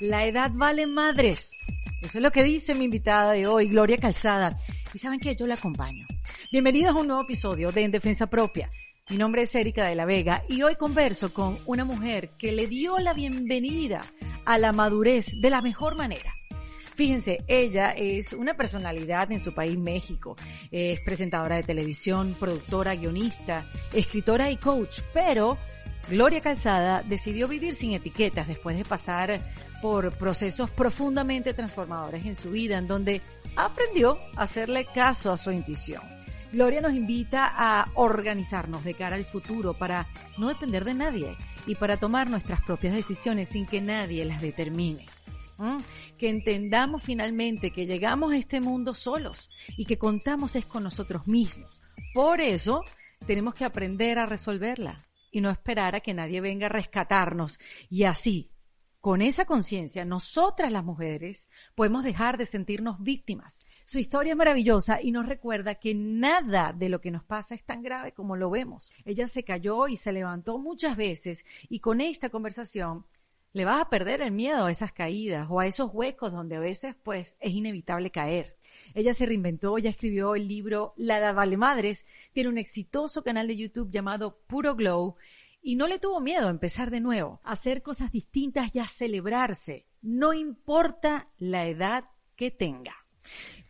[0.00, 1.52] La edad vale madres.
[2.00, 4.56] Eso es lo que dice mi invitada de hoy, Gloria Calzada.
[4.94, 6.06] Y saben que yo la acompaño.
[6.50, 8.70] Bienvenidos a un nuevo episodio de En Defensa Propia.
[9.10, 12.66] Mi nombre es Erika de la Vega y hoy converso con una mujer que le
[12.66, 14.00] dio la bienvenida
[14.46, 16.34] a la madurez de la mejor manera.
[16.94, 20.34] Fíjense, ella es una personalidad en su país, México.
[20.70, 25.58] Es presentadora de televisión, productora, guionista, escritora y coach, pero
[26.08, 29.40] Gloria Calzada decidió vivir sin etiquetas después de pasar
[29.80, 33.20] por procesos profundamente transformadores en su vida, en donde
[33.56, 36.02] aprendió a hacerle caso a su intuición.
[36.52, 41.36] Gloria nos invita a organizarnos de cara al futuro para no depender de nadie
[41.66, 45.06] y para tomar nuestras propias decisiones sin que nadie las determine.
[46.18, 51.26] Que entendamos finalmente que llegamos a este mundo solos y que contamos es con nosotros
[51.28, 51.80] mismos.
[52.14, 52.82] Por eso
[53.26, 57.58] tenemos que aprender a resolverla y no esperar a que nadie venga a rescatarnos.
[57.88, 58.50] Y así,
[59.00, 63.64] con esa conciencia, nosotras las mujeres podemos dejar de sentirnos víctimas.
[63.86, 67.64] Su historia es maravillosa y nos recuerda que nada de lo que nos pasa es
[67.64, 68.92] tan grave como lo vemos.
[69.04, 73.04] Ella se cayó y se levantó muchas veces y con esta conversación
[73.52, 76.60] le vas a perder el miedo a esas caídas o a esos huecos donde a
[76.60, 78.56] veces pues es inevitable caer.
[78.94, 83.48] Ella se reinventó, ya escribió el libro La Edad Vale Madres, tiene un exitoso canal
[83.48, 85.16] de YouTube llamado Puro Glow.
[85.62, 88.86] Y no le tuvo miedo a empezar de nuevo, a hacer cosas distintas y a
[88.86, 92.04] celebrarse, no importa la edad
[92.36, 92.94] que tenga.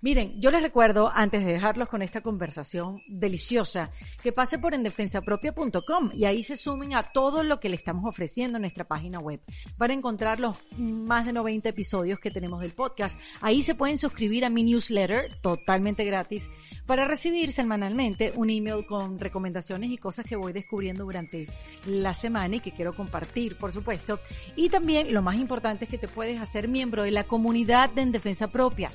[0.03, 3.91] Miren, yo les recuerdo, antes de dejarlos con esta conversación deliciosa,
[4.23, 8.57] que pase por endefensapropia.com y ahí se sumen a todo lo que le estamos ofreciendo
[8.57, 9.43] en nuestra página web.
[9.77, 13.21] Van a encontrar los más de 90 episodios que tenemos del podcast.
[13.43, 16.49] Ahí se pueden suscribir a mi newsletter totalmente gratis
[16.87, 21.45] para recibir semanalmente un email con recomendaciones y cosas que voy descubriendo durante
[21.85, 24.19] la semana y que quiero compartir, por supuesto.
[24.57, 28.01] Y también lo más importante es que te puedes hacer miembro de la comunidad de
[28.01, 28.91] En Defensa Propia.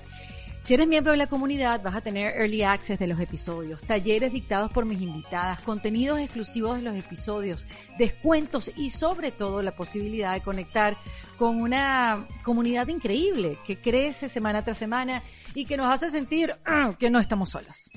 [0.66, 4.34] Si eres miembro de la comunidad, vas a tener early access de los episodios, talleres
[4.34, 7.68] dictados por mis invitadas, contenidos exclusivos de los episodios,
[8.00, 10.98] descuentos y sobre todo la posibilidad de conectar
[11.38, 15.22] con una comunidad increíble que crece semana tras semana
[15.54, 16.56] y que nos hace sentir
[16.98, 17.92] que no estamos solas.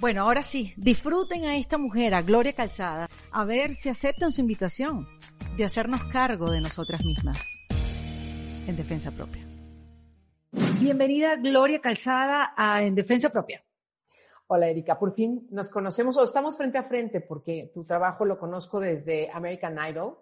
[0.00, 4.40] Bueno, ahora sí, disfruten a esta mujer, a Gloria Calzada, a ver si aceptan su
[4.40, 5.06] invitación
[5.56, 7.38] de hacernos cargo de nosotras mismas
[8.66, 9.53] en defensa propia.
[10.80, 13.64] Bienvenida Gloria Calzada a En Defensa Propia.
[14.46, 18.38] Hola Erika, por fin nos conocemos o estamos frente a frente porque tu trabajo lo
[18.38, 20.18] conozco desde American Idol.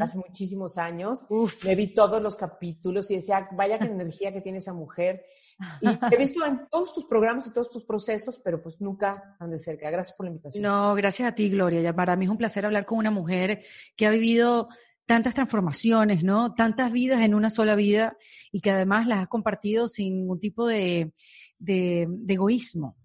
[0.00, 1.26] Hace muchísimos años,
[1.64, 5.24] me vi todos los capítulos y decía, vaya qué energía que tiene esa mujer.
[5.80, 9.50] Y he visto en todos tus programas y todos tus procesos, pero pues nunca tan
[9.50, 9.88] de cerca.
[9.90, 10.62] Gracias por la invitación.
[10.62, 11.80] No, gracias a ti, Gloria.
[11.80, 13.62] Ya para mí es un placer hablar con una mujer
[13.94, 14.68] que ha vivido
[15.06, 16.52] tantas transformaciones, ¿no?
[16.52, 18.16] Tantas vidas en una sola vida
[18.50, 21.12] y que además las has compartido sin ningún tipo de,
[21.58, 22.96] de, egoísmo.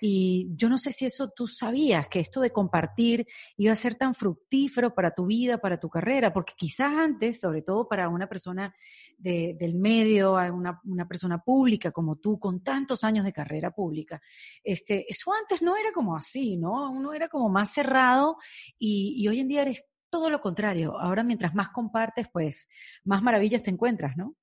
[0.00, 3.26] Y yo no sé si eso tú sabías, que esto de compartir
[3.56, 7.62] iba a ser tan fructífero para tu vida, para tu carrera, porque quizás antes, sobre
[7.62, 8.74] todo para una persona
[9.16, 14.20] de, del medio, una, una, persona pública como tú, con tantos años de carrera pública,
[14.62, 16.90] este, eso antes no era como así, ¿no?
[16.90, 18.36] Uno era como más cerrado
[18.78, 20.96] y, y hoy en día eres todo lo contrario.
[20.96, 22.68] Ahora mientras más compartes, pues
[23.02, 24.36] más maravillas te encuentras, ¿no?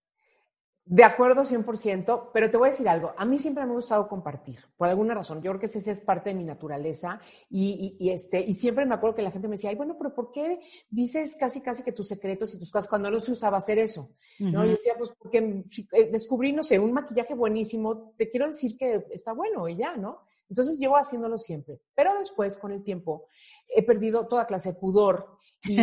[0.83, 3.13] De acuerdo 100%, pero te voy a decir algo.
[3.15, 5.41] A mí siempre me ha gustado compartir, por alguna razón.
[5.41, 9.15] Yo creo que esa es parte de mi naturaleza y, este, y siempre me acuerdo
[9.15, 12.09] que la gente me decía, ay, bueno, pero ¿por qué dices casi, casi que tus
[12.09, 14.09] secretos y tus cosas cuando no se usaba hacer eso?
[14.39, 14.65] ¿No?
[14.65, 19.05] Yo decía, pues porque eh, descubrí, no sé, un maquillaje buenísimo, te quiero decir que
[19.11, 20.19] está bueno y ya, ¿no?
[20.51, 21.79] Entonces llevo haciéndolo siempre.
[21.95, 23.27] Pero después, con el tiempo,
[23.75, 25.79] he perdido toda clase de pudor y,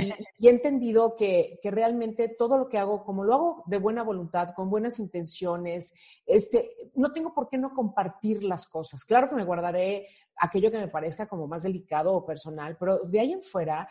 [0.47, 4.71] he entendido que, realmente todo lo que hago, como lo hago de buena voluntad, con
[4.71, 5.95] buenas intenciones,
[6.27, 9.05] este, no tengo por qué no compartir las cosas.
[9.05, 13.21] Claro que me guardaré aquello que me parezca como más delicado o personal, pero de
[13.21, 13.89] ahí en fuera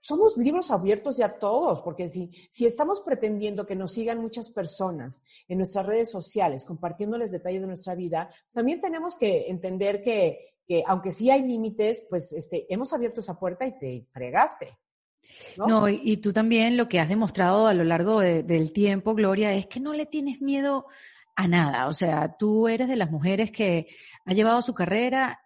[0.00, 5.22] somos libros abiertos ya todos, porque si, si estamos pretendiendo que nos sigan muchas personas
[5.46, 10.54] en nuestras redes sociales, compartiéndoles detalles de nuestra vida, pues también tenemos que entender que,
[10.66, 14.78] que aunque sí hay límites, pues este, hemos abierto esa puerta y te fregaste.
[15.56, 19.66] No, y, tú también lo que has demostrado a lo largo del tiempo, Gloria, es
[19.66, 20.86] que no le tienes miedo
[21.36, 21.86] a nada.
[21.86, 23.86] O sea, tú eres de las mujeres que
[24.24, 25.40] ha llevado su carrera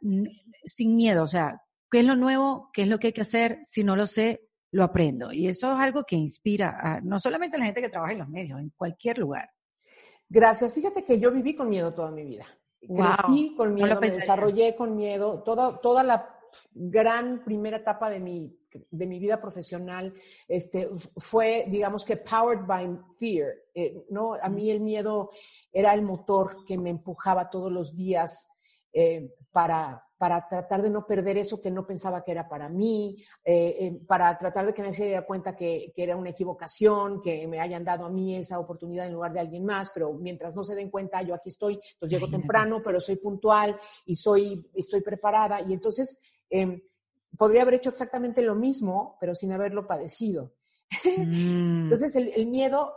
[0.65, 1.23] sin miedo.
[1.23, 1.64] O sea,
[1.95, 2.71] ¿qué es lo nuevo?
[2.73, 3.61] ¿Qué es lo que hay que hacer?
[3.63, 5.31] Si no lo sé, lo aprendo.
[5.31, 8.19] Y eso es algo que inspira a, no solamente a la gente que trabaja en
[8.19, 9.49] los medios, en cualquier lugar.
[10.29, 10.75] Gracias.
[10.75, 12.47] Fíjate que yo viví con miedo toda mi vida.
[12.81, 15.45] Crecí con miedo, me desarrollé con miedo.
[15.45, 16.37] Toda, toda la
[16.73, 18.59] gran primera etapa de mi
[18.91, 20.13] de mi vida profesional
[20.49, 23.53] este, fue, digamos que, powered by fear.
[23.73, 24.35] Eh, ¿no?
[24.35, 25.31] A mí el miedo
[25.73, 28.49] era el motor que me empujaba todos los días
[28.93, 33.25] eh, para, para tratar de no perder eso que no pensaba que era para mí,
[33.45, 37.47] eh, eh, para tratar de que nadie se diera cuenta que, era una equivocación, que
[37.47, 40.65] me hayan dado a mí esa oportunidad en lugar de alguien más, pero mientras no
[40.65, 45.03] se den cuenta, yo aquí estoy, entonces llego temprano, pero soy puntual y soy, estoy
[45.03, 45.61] preparada.
[45.61, 46.19] Y entonces
[46.51, 46.83] em,
[47.39, 50.53] podría haber hecho exactamente lo mismo, pero sin haberlo padecido.
[51.17, 51.85] Mm.
[51.85, 52.93] Entonces el, el miedo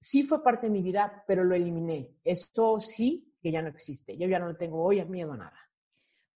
[0.00, 2.16] sí fue parte de mi vida, pero lo eliminé.
[2.24, 4.16] Esto sí que ya no existe.
[4.16, 5.69] Yo ya no le tengo hoy miedo a nada.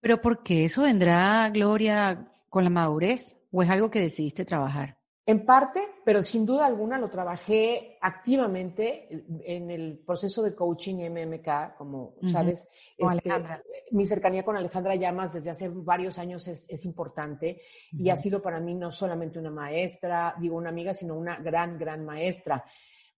[0.05, 3.39] Pero ¿por qué eso vendrá, Gloria, con la madurez?
[3.51, 4.99] ¿O es algo que decidiste trabajar?
[5.25, 9.09] En parte, pero sin duda alguna lo trabajé activamente
[9.47, 12.69] en el proceso de coaching MMK, como sabes.
[12.99, 13.31] Este,
[13.93, 18.61] mi cercanía con Alejandra Llamas desde hace varios años es, importante y ha sido para
[18.61, 22.63] mí no solamente una maestra, digo una amiga, sino una gran, gran maestra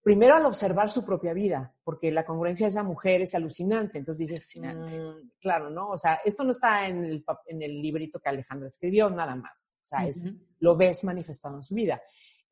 [0.06, 3.99] primero al observar su propia vida, porque la congruencia de esa mujer es alucinante.
[3.99, 5.88] Entonces dices, mm, claro, ¿no?
[5.88, 9.73] O sea, esto no está en el, en el librito que Alejandra escribió, nada más.
[9.82, 12.00] O sea, es, lo ves manifestado en su vida.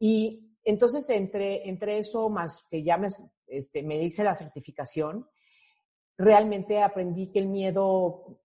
[0.01, 3.06] Y entonces, entre, entre eso, más que ya me,
[3.47, 5.25] este, me hice la certificación,
[6.19, 8.41] realmente aprendí que el miedo,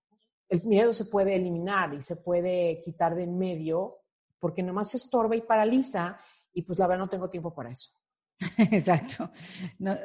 [0.50, 4.03] el miedo se puede eliminar y se puede quitar de en medio,
[4.38, 6.19] porque nomás se estorba y paraliza,
[6.53, 7.98] y pues la verdad no tengo tiempo para eso.
[8.71, 9.31] Exacto.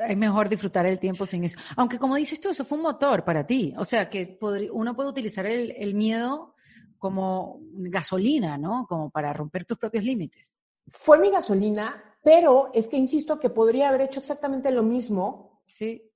[0.09, 1.59] es mejor disfrutar el tiempo sin eso.
[1.77, 3.75] Aunque como dices tú, eso fue un motor para ti.
[3.77, 4.39] O sea, que
[4.73, 6.55] uno puede utilizar el, miedo
[6.99, 8.87] como gasolina, ¿no?
[8.89, 10.57] Como para romper tus propios límites.
[10.89, 15.63] Fue mi gasolina, pero es que insisto que podría haber hecho exactamente lo mismo.
[15.67, 16.11] Sí.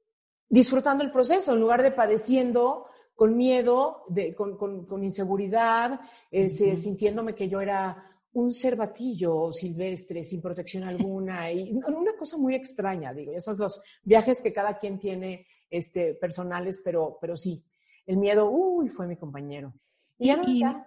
[0.49, 6.01] Disfrutando el proceso en lugar de padeciendo con miedo, de, con, inseguridad,
[6.31, 12.55] eh, sintiéndome que yo era un cervatillo silvestre sin protección alguna y una cosa muy
[12.55, 17.63] extraña, digo, esos los viajes que cada quien tiene este, personales, pero, pero sí,
[18.07, 19.75] el miedo, uy, fue mi compañero.
[20.19, 20.87] Y ya no está.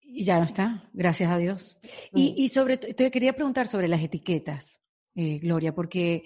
[0.00, 1.78] Y ya no está, gracias a Dios.
[2.12, 2.34] Y, mm.
[2.36, 4.80] y, sobre, te quería preguntar sobre las etiquetas,
[5.14, 6.24] eh, Gloria, porque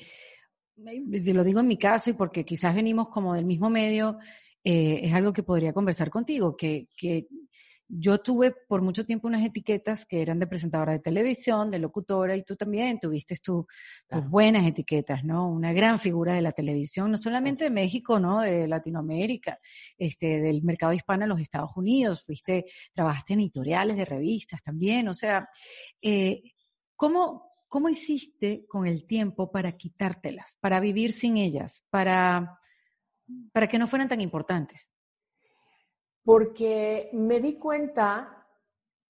[0.79, 4.19] eh, lo digo en mi caso y porque quizás venimos como del mismo medio,
[4.63, 7.29] eh, es algo que podría conversar contigo, que, que
[7.89, 12.35] yo tuve por mucho tiempo unas etiquetas que eran de presentadora de televisión, de locutora,
[12.37, 13.65] y tú también tuviste tus
[14.29, 15.49] buenas etiquetas, ¿no?
[15.49, 18.41] Una gran figura de la televisión, no solamente de México, ¿no?
[18.41, 19.61] De Latinoamérica,
[19.97, 25.09] este, del mercado hispano en los Estados Unidos, fuiste, trabajaste en editoriales de revistas también,
[25.09, 25.49] o sea,
[26.03, 26.43] eh,
[26.97, 32.59] ¿cómo, ¿cómo hiciste con el tiempo para quitártelas, para vivir sin ellas, para,
[33.53, 34.89] para que no fueran tan importantes?
[36.27, 38.45] Porque me di cuenta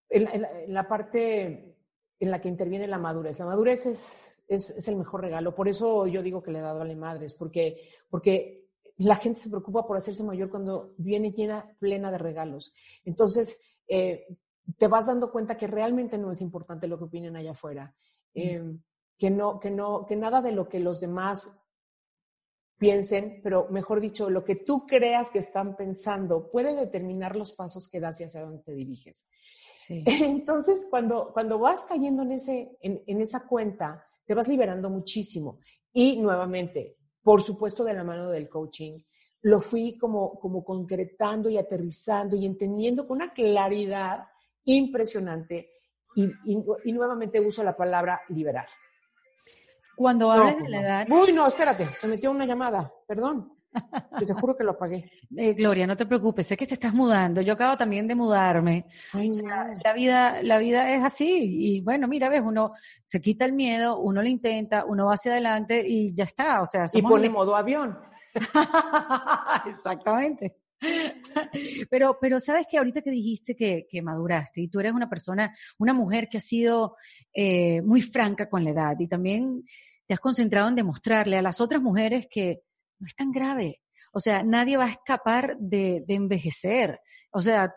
[0.07, 1.75] en, la parte
[2.21, 3.39] en la que interviene la madurez.
[3.39, 5.55] La madurez es, es, el mejor regalo.
[5.55, 8.69] Por eso yo digo que le he dado a la madres, porque, porque
[8.99, 12.75] la gente se preocupa por hacerse mayor cuando viene llena, plena de regalos.
[13.07, 13.59] Entonces,
[13.89, 14.27] eh,
[14.77, 17.95] te vas dando cuenta que realmente no es importante lo que opinen allá afuera.
[18.35, 18.63] Eh,
[19.17, 21.57] que, no, que, no, que nada de lo que los demás
[22.79, 27.89] piensen, pero mejor dicho, lo que tú creas que están pensando puede determinar los pasos
[27.89, 29.27] que das y hacia dónde te diriges.
[29.89, 35.61] Entonces, cuando, cuando vas cayendo en, ese, en, esa cuenta, te vas liberando muchísimo.
[35.93, 38.99] Y nuevamente, por supuesto, de la mano del coaching,
[39.43, 44.25] lo fui como, como concretando y aterrizando y entendiendo con una claridad
[44.65, 45.71] impresionante.
[46.17, 46.31] Y,
[46.85, 48.67] y nuevamente uso la palabra liberar.
[49.97, 51.07] Cuando hablan de pues la edad.
[51.11, 53.57] Uy, no, espérate, se metió una llamada, perdón.
[54.21, 55.11] Yo te juro que lo apagué.
[55.37, 57.43] Eh, Gloria, no te preocupes, sé que te estás mudando.
[57.43, 58.87] Yo acabo también de mudarme.
[59.85, 61.77] la vida, la vida es así.
[61.77, 62.73] Y bueno, mira, ves, uno
[63.05, 66.63] se quita el miedo, uno lo intenta, uno va hacia adelante y ya está.
[66.63, 67.99] O sea, y pone modo avión.
[69.67, 70.57] Exactamente.
[71.91, 75.95] Pero, pero sabes que ahorita que dijiste que, maduraste y tú eres una persona, una
[75.95, 76.97] mujer que ha sido
[77.33, 79.65] eh, muy franca con la edad y también
[80.07, 82.63] te has concentrado en demostrarle a las otras mujeres que
[82.99, 83.81] no es tan grave.
[84.13, 87.01] O sea, nadie va a escapar de, de envejecer.
[87.31, 87.75] O sea,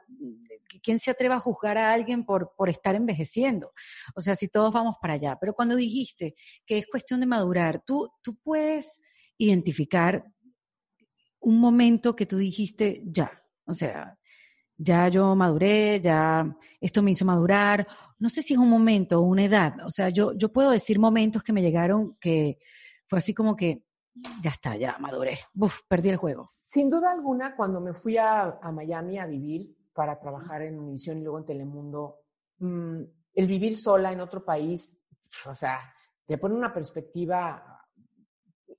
[0.81, 3.73] ¿quién se atreva a juzgar a alguien por, por estar envejeciendo?
[4.15, 5.37] O sea, si todos vamos para allá.
[5.39, 6.35] Pero cuando dijiste
[6.65, 9.01] que es cuestión de madurar, tú, tú puedes
[9.37, 10.23] identificar
[11.39, 13.38] un momento que tú dijiste, ya,
[13.69, 14.17] o sea,
[14.77, 17.85] ya yo maduré, ya esto me hizo madurar.
[18.17, 19.73] No sé si es un momento o una edad.
[19.85, 22.59] O sea, yo, yo puedo decir momentos que me llegaron que
[23.07, 23.83] fue así como que,
[24.41, 25.39] ya está, ya maduré.
[25.55, 26.45] Uf, perdí el juego.
[26.47, 31.21] Sin duda alguna, cuando me fui a, Miami a vivir para trabajar en Univisión y
[31.21, 32.21] luego en Telemundo,
[32.59, 33.01] mm,
[33.33, 35.01] el vivir sola en otro país,
[35.45, 35.93] o sea,
[36.25, 37.78] te pone una perspectiva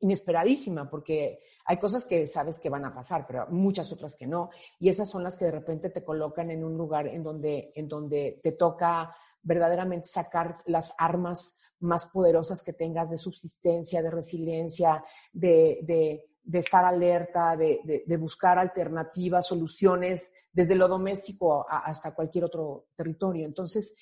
[0.01, 4.51] inesperadísima, porque hay cosas que sabes que van a pasar, pero muchas otras que no.
[4.79, 7.89] Y esas son las que de repente te colocan en un lugar en donde, en
[7.89, 15.03] donde te toca verdaderamente sacar las armas más poderosas que tengas de subsistencia, de resiliencia,
[15.33, 23.47] de, estar alerta, de, buscar alternativas, soluciones desde lo doméstico hasta cualquier otro territorio.
[23.47, 23.95] Entonces,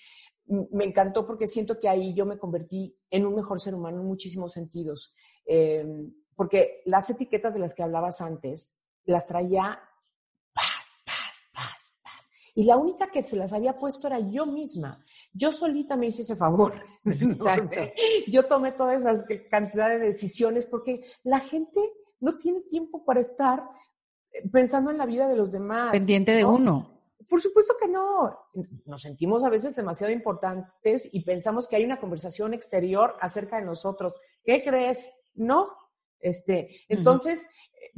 [0.72, 4.06] me encantó porque siento que ahí yo me convertí en un mejor ser humano en
[4.06, 5.14] muchísimos sentidos.
[5.50, 8.76] Em, porque las etiquetas de las que hablabas antes
[9.06, 9.80] las traía
[10.52, 12.30] paz, paz, paz, paz.
[12.54, 15.02] Y la única que se las había puesto era yo misma.
[15.32, 16.74] Yo solita me hice ese favor.
[17.06, 17.80] Exacto.
[18.26, 21.80] Yo tomé toda esa cantidad de decisiones porque la gente
[22.20, 23.64] no tiene tiempo para estar
[24.52, 25.92] pensando en la vida de los demás.
[25.92, 26.98] Pendiente de uno.
[27.26, 28.38] Por supuesto que no.
[28.84, 33.66] Nos sentimos a veces demasiado importantes y pensamos que hay una conversación exterior acerca de
[33.66, 34.14] nosotros.
[34.44, 35.10] ¿Qué crees?
[35.38, 35.68] No.
[36.20, 37.46] Este, entonces,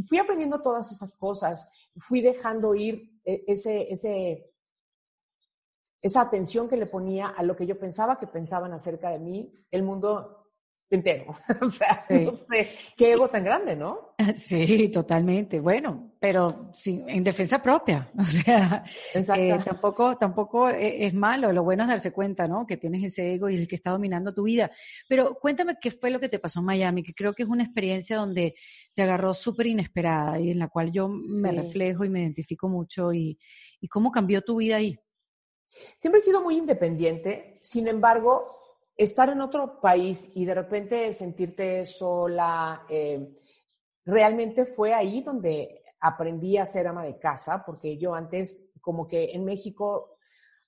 [0.07, 4.53] fui aprendiendo todas esas cosas, fui dejando ir e, ese, ese,
[6.03, 9.53] esa atención que le ponía a lo que yo pensaba que pensaban acerca de mí,
[9.71, 10.40] el mundo
[10.91, 11.35] entero.
[11.61, 14.15] o sea, no sé, qué ego tan grande, ¿no?
[14.35, 15.61] Sí, totalmente.
[15.61, 18.11] Bueno, pero sí, en defensa propia.
[19.15, 21.53] O sea, eh, tampoco, tampoco e, es malo.
[21.53, 22.67] Lo bueno es darse cuenta, ¿no?
[22.67, 24.71] Que tienes ese ego y el que está dominando tu vida.
[25.09, 27.65] Pero cuéntame qué fue lo que te pasó en Miami, que creo que es una
[27.65, 28.55] experiencia donde
[28.95, 33.13] te agarró súper inesperada y en la cual yo me reflejo y me identifico mucho.
[33.13, 33.39] Y,
[33.81, 34.99] y cómo cambió tu vida ahí.
[35.97, 37.59] Siempre he sido muy independiente.
[37.63, 38.70] Sin embargo,
[39.03, 43.35] estar en otro país y de repente sentirte sola, eh,
[44.05, 49.33] realmente fue ahí donde aprendí a ser ama de casa, porque yo antes, como que
[49.33, 50.19] en México,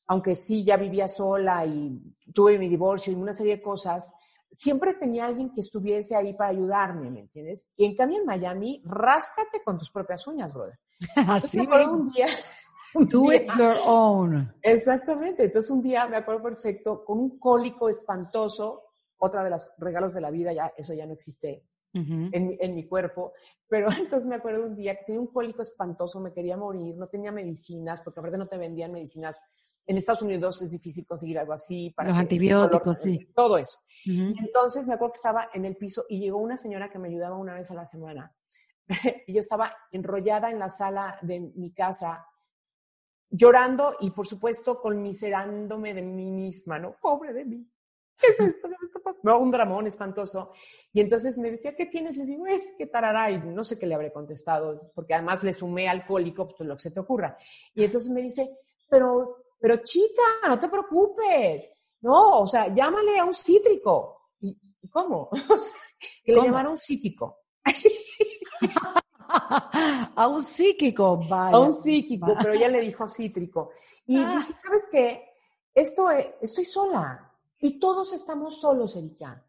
[0.06, 2.00] aunque sí ya vivía sola y
[2.32, 4.10] tuve mi divorcio y una serie de cosas,
[4.50, 7.72] siempre tenía alguien que estuviese ahí para ayudarme, ¿me entiendes?
[7.76, 10.78] Y en cambio en Miami, ráscate con tus propias uñas, brother.
[11.16, 12.26] Así un día,
[12.94, 14.52] Do it your own.
[14.62, 15.44] Exactamente.
[15.44, 18.84] Entonces un día me acuerdo perfecto con un cólico espantoso,
[19.18, 22.86] otra de los regalos de la vida, ya eso ya no existe en, en, mi
[22.86, 23.32] cuerpo,
[23.68, 27.08] pero entonces me acuerdo un día que tenía un cólico espantoso, me quería morir, no
[27.08, 29.40] tenía medicinas, porque aparte no te vendían medicinas.
[29.84, 31.90] En Estados Unidos es difícil conseguir algo así.
[31.90, 33.28] Para Los antibióticos, sí.
[33.34, 33.80] Todo eso.
[34.04, 37.36] Entonces me acuerdo que estaba en el piso y llegó una señora que me ayudaba
[37.36, 38.32] una vez a la semana.
[39.26, 42.24] y yo estaba enrollada en la sala de mi casa
[43.32, 46.96] llorando y por supuesto conmiserándome de mí misma, ¿no?
[47.00, 47.66] Pobre de mí.
[48.18, 48.68] ¿Qué es esto?
[49.22, 50.52] No, un dramón espantoso.
[50.92, 52.16] Y entonces me decía, ¿qué tienes?
[52.16, 53.30] Le digo, es que tarará.
[53.30, 56.82] Y no sé qué le habré contestado, porque además le sumé alcohólico, pues lo que
[56.82, 57.36] se te ocurra.
[57.74, 58.58] Y entonces me dice,
[58.88, 61.68] pero, pero chica, no te preocupes.
[62.02, 64.30] No, o sea, llámale a un cítrico.
[64.40, 64.56] ¿Y
[64.90, 65.30] cómo?
[66.24, 67.38] que le llamara un cítrico.
[70.16, 71.56] a un psíquico, vaya.
[71.56, 73.70] A un psíquico, pero ella le dijo cítrico.
[74.06, 74.36] Y ah.
[74.36, 75.24] dije, ¿sabes qué?
[75.74, 79.44] Esto estoy sola y todos estamos solos, Erika.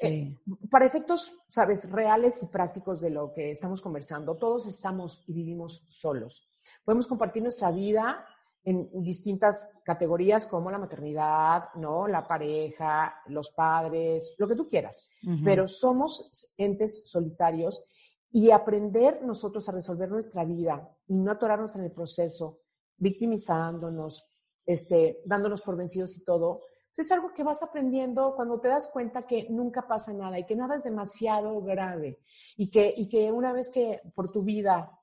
[0.00, 0.38] Eh,
[0.70, 5.84] para efectos, sabes, reales y prácticos de lo que estamos conversando, todos estamos y vivimos
[5.88, 6.48] solos.
[6.84, 8.24] Podemos compartir nuestra vida
[8.64, 12.06] en distintas categorías como la maternidad, ¿no?
[12.06, 15.08] La pareja, los padres, lo que tú quieras.
[15.42, 17.84] Pero somos entes solitarios
[18.30, 22.60] y aprender nosotros a resolver nuestra vida y no atorarnos en el proceso,
[22.96, 24.26] victimizándonos,
[24.66, 26.60] este, dándonos por vencidos y todo,
[26.94, 30.44] pues es algo que vas aprendiendo cuando te das cuenta que nunca pasa nada y
[30.44, 32.18] que nada es demasiado grave
[32.56, 34.98] y que, y que una vez que por tu vida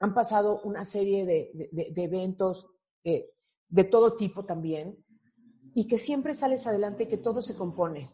[0.00, 2.66] han pasado una serie de, de, eventos
[3.04, 3.30] eh,
[3.68, 5.04] de todo tipo también
[5.74, 8.10] y que siempre sales adelante y que todo se compone.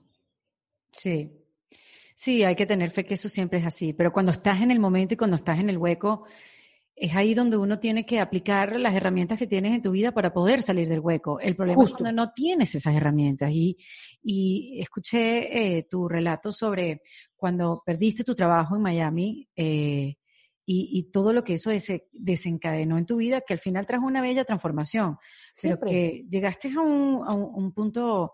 [0.91, 1.44] Sí,
[2.15, 4.79] Sí, hay que tener fe que eso siempre es así, pero cuando estás en el
[4.79, 6.25] momento y cuando estás en el hueco,
[6.97, 10.33] es ahí donde uno tiene que aplicar las herramientas que tienes en tu vida para
[10.33, 11.41] poder salir del hueco.
[11.41, 13.51] El problema es cuando no tienes esas herramientas.
[13.53, 13.77] Y,
[14.23, 17.03] y escuché eh, tu relato sobre
[17.35, 20.15] cuando perdiste tu trabajo en Miami eh,
[20.67, 21.71] y, y, todo lo que eso
[22.13, 25.19] desencadenó en tu vida, que al final trajo una bella transformación,
[25.61, 28.33] pero que llegaste a un, a un punto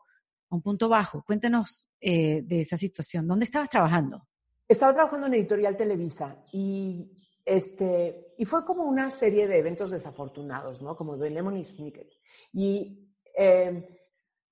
[0.50, 1.22] un punto bajo.
[1.22, 3.26] Cuéntanos eh, de esa situación.
[3.26, 4.26] ¿Dónde estabas trabajando?
[4.68, 7.10] Estaba trabajando en Editorial Televisa y,
[7.44, 10.96] este, y fue como una serie de eventos desafortunados, ¿no?
[10.96, 12.08] Como de Snicket.
[12.52, 13.84] Y em,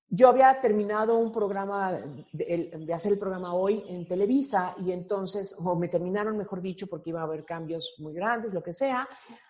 [0.08, 2.00] yo había terminado un programa,
[2.32, 7.10] de, hacer el programa hoy en Televisa y entonces, o me terminaron, mejor dicho, porque
[7.10, 9.08] iba a haber cambios muy grandes, lo que sea.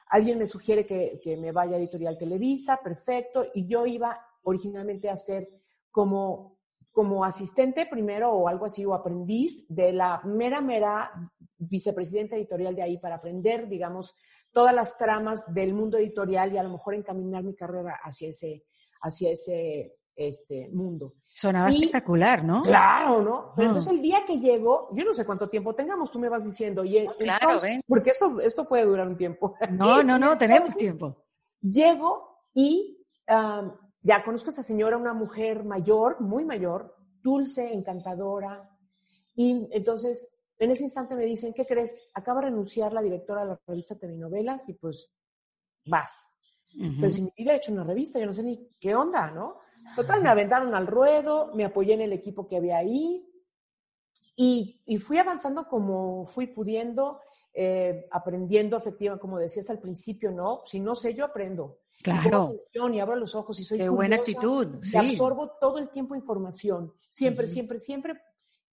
[0.08, 5.08] Alguien me sugiere que, que me vaya a Editorial Televisa, perfecto, y yo iba originalmente
[5.08, 5.57] a ser
[5.90, 6.58] como,
[6.92, 11.12] como asistente primero o algo así, o aprendiz de la mera, mera
[11.56, 14.14] vicepresidenta editorial de ahí para aprender, digamos,
[14.52, 18.64] todas las tramas del mundo editorial y a lo mejor encaminar mi carrera hacia ese,
[19.02, 21.14] hacia ese este, mundo.
[21.32, 22.62] Sonaba espectacular, ¿no?
[22.62, 23.52] Claro, ¿no?
[23.54, 26.44] Pero entonces el día que llego, yo no sé cuánto tiempo tengamos, tú me vas
[26.44, 29.54] diciendo, y claro, porque esto, esto puede durar un tiempo.
[29.70, 31.24] No, no, no, tenemos tiempo.
[31.60, 33.06] Llego y
[34.08, 38.74] ya conozco a esa señora, una mujer mayor, muy mayor, dulce, encantadora,
[39.34, 41.98] y entonces en ese instante me dicen, ¿qué crees?
[42.14, 45.12] Acaba de renunciar la directora de la revista TV Novelas y pues
[45.84, 46.22] vas.
[46.98, 49.58] Pero si mi vida he hecho una revista, yo no sé ni qué onda, ¿no?
[49.94, 53.26] Total, me aventaron al ruedo, me apoyé en el equipo que había ahí
[54.36, 57.20] y, y fui avanzando como fui pudiendo,
[57.60, 60.62] eh, aprendiendo efectivamente, como decías al principio, ¿no?
[60.64, 61.80] Si no sé, yo aprendo.
[62.00, 62.54] Claro.
[62.72, 64.78] Y, y abro los ojos y soy Qué buena actitud.
[64.80, 64.96] Sí.
[64.96, 68.20] absorbo todo el tiempo información, siempre, siempre, siempre.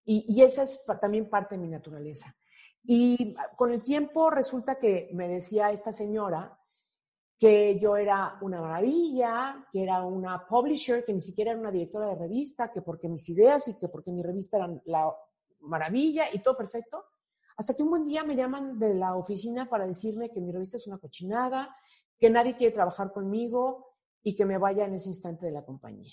[0.03, 2.35] Y, y esa es también parte de mi naturaleza.
[2.83, 6.55] Y con el tiempo resulta que me decía esta señora,
[7.39, 12.09] que yo era una maravilla, que era una publisher, que ni siquiera era una directora
[12.09, 15.11] de revista, que porque mis ideas y que porque mi revista era la
[15.61, 17.03] maravilla y todo perfecto.
[17.57, 20.77] Hasta que un buen día me llaman de la oficina para decirme que mi revista
[20.77, 21.75] es una cochinada,
[22.19, 23.93] que nadie quiere trabajar conmigo
[24.23, 26.11] y que me vaya en ese instante de la compañía.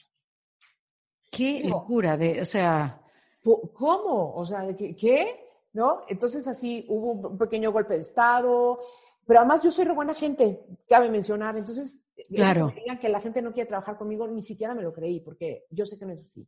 [1.31, 3.01] Qué locura, de, o sea...
[3.43, 4.35] ¿Cómo?
[4.35, 5.49] O sea, ¿qué?
[5.73, 6.05] ¿No?
[6.09, 8.79] Entonces así hubo un pequeño golpe de estado,
[9.27, 11.57] pero además yo soy re buena gente, cabe mencionar.
[11.57, 12.01] Entonces,
[12.33, 12.73] claro.
[13.01, 15.99] que la gente no quiere trabajar conmigo, ni siquiera me lo creí, porque yo sé
[15.99, 16.47] que no es así.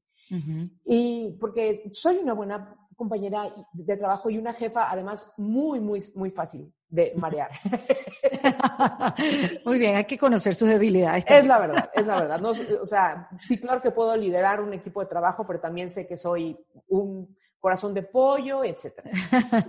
[0.85, 6.31] Y porque soy una buena compañera de trabajo y una jefa, además, muy, muy, muy
[6.31, 7.51] fácil de marear.
[9.65, 11.25] muy bien, hay que conocer sus debilidades.
[11.27, 12.41] Es la verdad, es la verdad.
[12.41, 16.07] No, o sea, sí, claro que puedo liderar un equipo de trabajo, pero también sé
[16.07, 16.57] que soy
[16.89, 17.35] un
[17.65, 19.11] corazón de pollo, etcétera.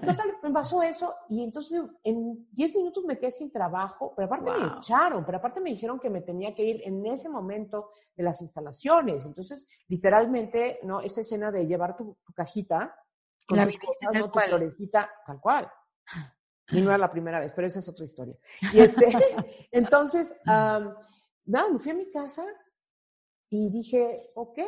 [0.06, 4.52] Total, me pasó eso y entonces en 10 minutos me quedé sin trabajo, pero aparte
[4.52, 8.24] me echaron, pero aparte me dijeron que me tenía que ir en ese momento de
[8.24, 9.26] las instalaciones.
[9.26, 11.00] Entonces, literalmente, ¿no?
[11.00, 12.94] Esta escena de llevar tu, cajita
[13.46, 14.32] con la tus cosas, ¿no?
[14.32, 15.72] tu florecita, tal cual.
[16.70, 18.36] Y no era la primera vez, pero esa es otra historia.
[18.74, 19.06] Y este,
[19.72, 22.46] entonces, nada, me fui a mi casa
[23.50, 24.60] y dije, ok,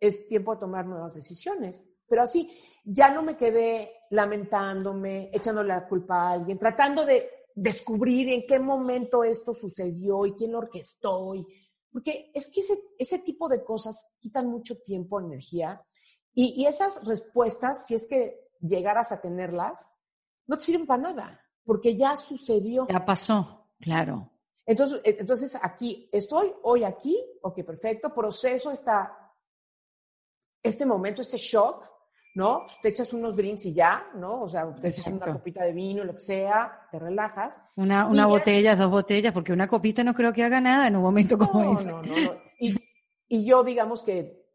[0.00, 1.88] es tiempo de tomar nuevas decisiones.
[2.08, 2.50] Pero así,
[2.84, 8.58] ya no me quedé lamentándome, echándole la culpa a alguien, tratando de descubrir en qué
[8.58, 11.34] momento esto sucedió y quién lo orquestó.
[11.90, 15.80] porque es que ese, ese tipo de cosas quitan mucho tiempo, energía.
[16.40, 19.92] Y, y esas respuestas, si es que llegaras a tenerlas,
[20.46, 22.86] no te sirven para nada, porque ya sucedió.
[22.88, 24.30] Ya pasó, claro.
[24.64, 29.34] Entonces, entonces aquí estoy, hoy aquí, ok, perfecto, proceso esta,
[30.62, 31.84] este momento, este shock,
[32.36, 32.68] ¿no?
[32.82, 34.42] Te echas unos drinks y ya, ¿no?
[34.42, 37.60] O sea, te echas una copita de vino, lo que sea, te relajas.
[37.74, 41.02] Una, una botella, dos botellas, porque una copita no creo que haga nada en un
[41.02, 41.90] momento como no, ese.
[41.90, 42.36] No, no, no.
[42.60, 42.76] Y,
[43.26, 44.46] y yo, digamos que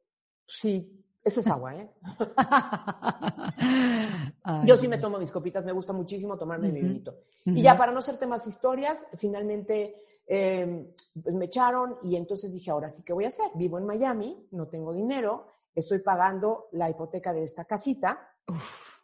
[0.46, 1.90] sí, eso es agua, ¿eh?
[4.66, 7.16] yo sí me tomo mis copitas, me gusta muchísimo tomarme mi vinito.
[7.46, 10.88] Y ya para no hacerte más historias, finalmente em,
[11.22, 13.52] pues me echaron y entonces dije, ahora sí, ¿qué voy a hacer?
[13.56, 18.30] Vivo en Miami, no tengo dinero, estoy pagando la hipoteca de esta casita,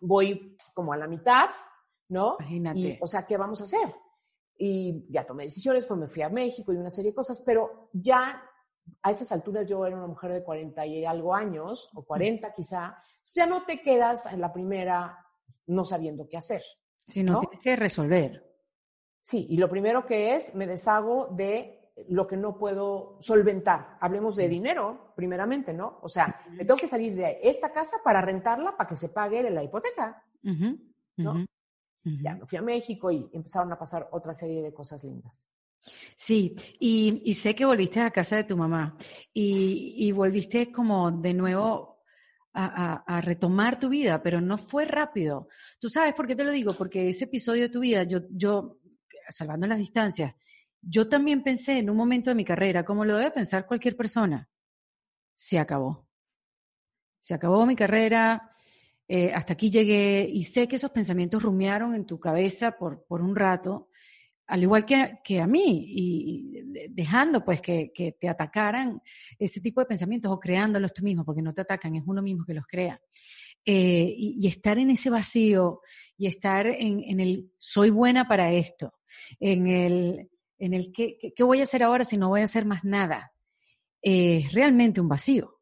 [0.02, 1.50] voy como a la mitad,
[2.10, 2.36] ¿no?
[2.40, 3.00] Imagínate.
[3.02, 3.96] o sea, ¿qué vamos a hacer?
[4.58, 7.90] Y ya tomé decisiones, pues me fui a México y una serie de cosas, pero
[7.94, 8.44] ya
[9.02, 13.02] a esas alturas yo era una mujer de 40 y algo años, o 40 quizá,
[13.34, 15.18] ya no te quedas en la primera
[15.68, 16.62] no sabiendo qué hacer.
[17.06, 17.40] Sino ¿no?
[17.42, 18.46] tienes que resolver.
[19.22, 23.98] Sí, y lo primero que es, me deshago de lo que no puedo solventar.
[24.00, 26.00] Hablemos de dinero, primeramente, ¿no?
[26.02, 29.50] O sea, me tengo que salir de esta casa para rentarla para que se pague
[29.50, 30.24] la hipoteca,
[31.18, 31.46] ¿no?
[32.04, 35.46] Ya me fui a México y empezaron a pasar otra serie de cosas lindas.
[36.16, 38.98] Sí, y, sé que volviste a casa de tu mamá
[39.34, 42.04] y, volviste como de nuevo
[42.54, 45.48] a, retomar tu vida, pero no fue rápido.
[45.80, 46.74] ¿Tú sabes por qué te lo digo?
[46.74, 48.78] Porque ese episodio de tu vida, yo,
[49.30, 50.36] salvando las distancias,
[50.82, 54.50] yo también pensé en un momento de mi carrera, como lo debe pensar cualquier persona,
[55.34, 56.08] se acabó.
[57.22, 58.52] Se acabó mi carrera,
[59.08, 63.36] eh, hasta aquí llegué y sé que esos pensamientos rumiaron en tu cabeza por un
[63.36, 63.90] rato,
[64.50, 69.00] al igual que, que a mí, y, dejando pues que, que, te atacaran
[69.38, 72.44] ese tipo de pensamientos o creándolos tú mismo, porque no te atacan, es uno mismo
[72.46, 73.00] que los crea.
[73.64, 75.82] Eh, y, estar en ese vacío
[76.18, 78.94] y estar en, en el soy buena para esto,
[79.40, 82.66] en el en el ¿qué, qué voy a hacer ahora si no voy a hacer
[82.66, 83.32] más nada.
[84.02, 85.60] es realmente un vacío.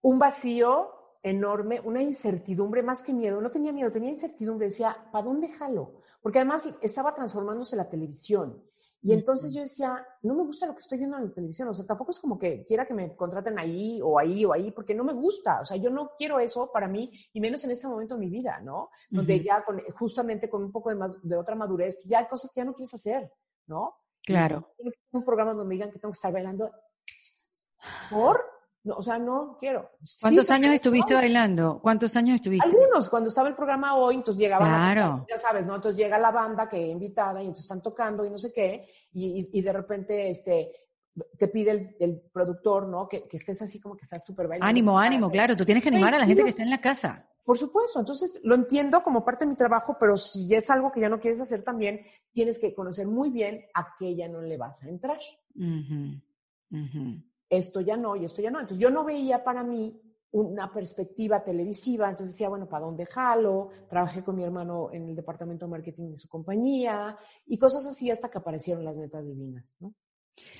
[0.00, 3.40] Un vacío enorme, una incertidumbre más que miedo.
[3.40, 4.68] No tenía miedo, tenía incertidumbre.
[4.68, 6.00] Decía, ¿para dónde jalo?
[6.22, 8.62] Porque además estaba transformándose la televisión.
[9.00, 11.74] Y entonces yo decía, no me gusta lo que estoy viendo en la televisión, o
[11.74, 14.92] sea, tampoco es como que quiera que me contraten ahí o ahí o ahí, porque
[14.92, 17.86] no me gusta, o sea, yo no quiero eso para mí, y menos en este
[17.86, 18.90] momento de mi vida, ¿no?
[19.08, 22.26] Donde ya con, justamente con un poco de, más, de otra madurez, pues ya hay
[22.26, 23.32] cosas que ya no quieres hacer,
[23.68, 23.94] ¿no?
[24.24, 24.74] Claro.
[25.12, 26.70] un programa donde me digan que tengo que estar bailando.
[28.10, 28.44] ¿Por?
[28.84, 29.90] No, o sea, no quiero.
[30.20, 31.80] ¿Cuántos años estuviste bailando?
[31.82, 32.68] ¿Cuántos años estuviste?
[32.68, 35.26] Algunos, cuando estaba el programa hoy, entonces llegaban, claro.
[35.28, 35.76] ya sabes, ¿no?
[35.76, 39.48] Entonces llega la banda que invitada y entonces están tocando y no sé qué, y,
[39.52, 40.72] y, de repente, este,
[41.36, 43.08] te pide el, el productor, ¿no?
[43.08, 44.70] Que, que, estés así como que estás súper bailando.
[44.70, 47.26] Ánimo, ánimo, claro, tú tienes que animar a la gente que está en la casa.
[47.44, 51.00] Por supuesto, entonces lo entiendo como parte de mi trabajo, pero si es algo que
[51.00, 54.56] ya no quieres hacer también, tienes que conocer muy bien a qué ya no le
[54.56, 55.18] vas a entrar.
[55.56, 56.20] Uh
[56.70, 58.60] -huh esto ya no y esto ya no.
[58.60, 63.70] Entonces yo no veía para mí una perspectiva televisiva, entonces decía, bueno, ¿para dónde jalo?
[63.88, 68.10] Trabajé con mi hermano en el departamento de marketing de su compañía y cosas así
[68.10, 69.94] hasta que aparecieron las netas divinas, ¿no?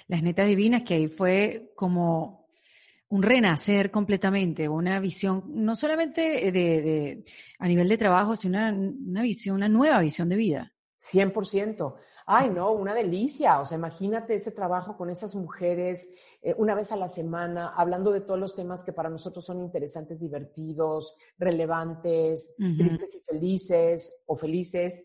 [0.09, 2.49] Las netas divinas, que ahí fue como
[3.11, 7.25] un renacer completamente, una visión, no solamente de, de
[7.59, 10.73] a nivel de trabajo, sino una, una visión, una nueva visión de vida.
[10.99, 11.95] 100%.
[12.31, 13.59] Ay, no, una delicia.
[13.59, 16.13] O sea, imagínate ese trabajo con esas mujeres
[16.43, 19.61] eh, una vez a la semana, hablando de todos los temas que para nosotros son
[19.61, 22.77] interesantes, divertidos, relevantes, uh -huh.
[22.77, 25.03] tristes y felices o felices.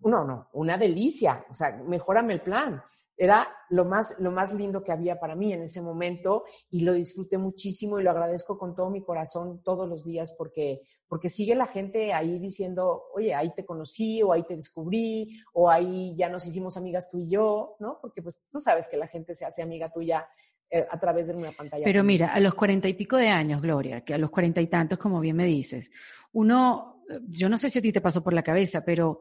[0.00, 1.44] No, no, una delicia.
[1.50, 2.82] O sea, mejórame el plan.
[3.14, 6.94] Era lo más, lo más lindo que había para mí en ese momento y lo
[6.94, 10.80] disfruté muchísimo y lo agradezco con todo mi corazón todos los días porque,
[11.12, 15.68] porque sigue la gente ahí diciendo, oye, ahí te conocí o ahí te descubrí o
[15.68, 17.98] ahí ya nos hicimos amigas tú y yo, ¿no?
[18.00, 20.26] Porque pues tú sabes que la gente se hace amiga tuya
[20.70, 21.84] eh, a través de una pantalla.
[21.84, 24.68] Pero mira, a los cuarenta y pico de años, Gloria, que a los cuarenta y
[24.68, 25.90] tantos, como bien me dices,
[26.32, 29.20] uno, yo no sé si a ti te pasó por la cabeza, pero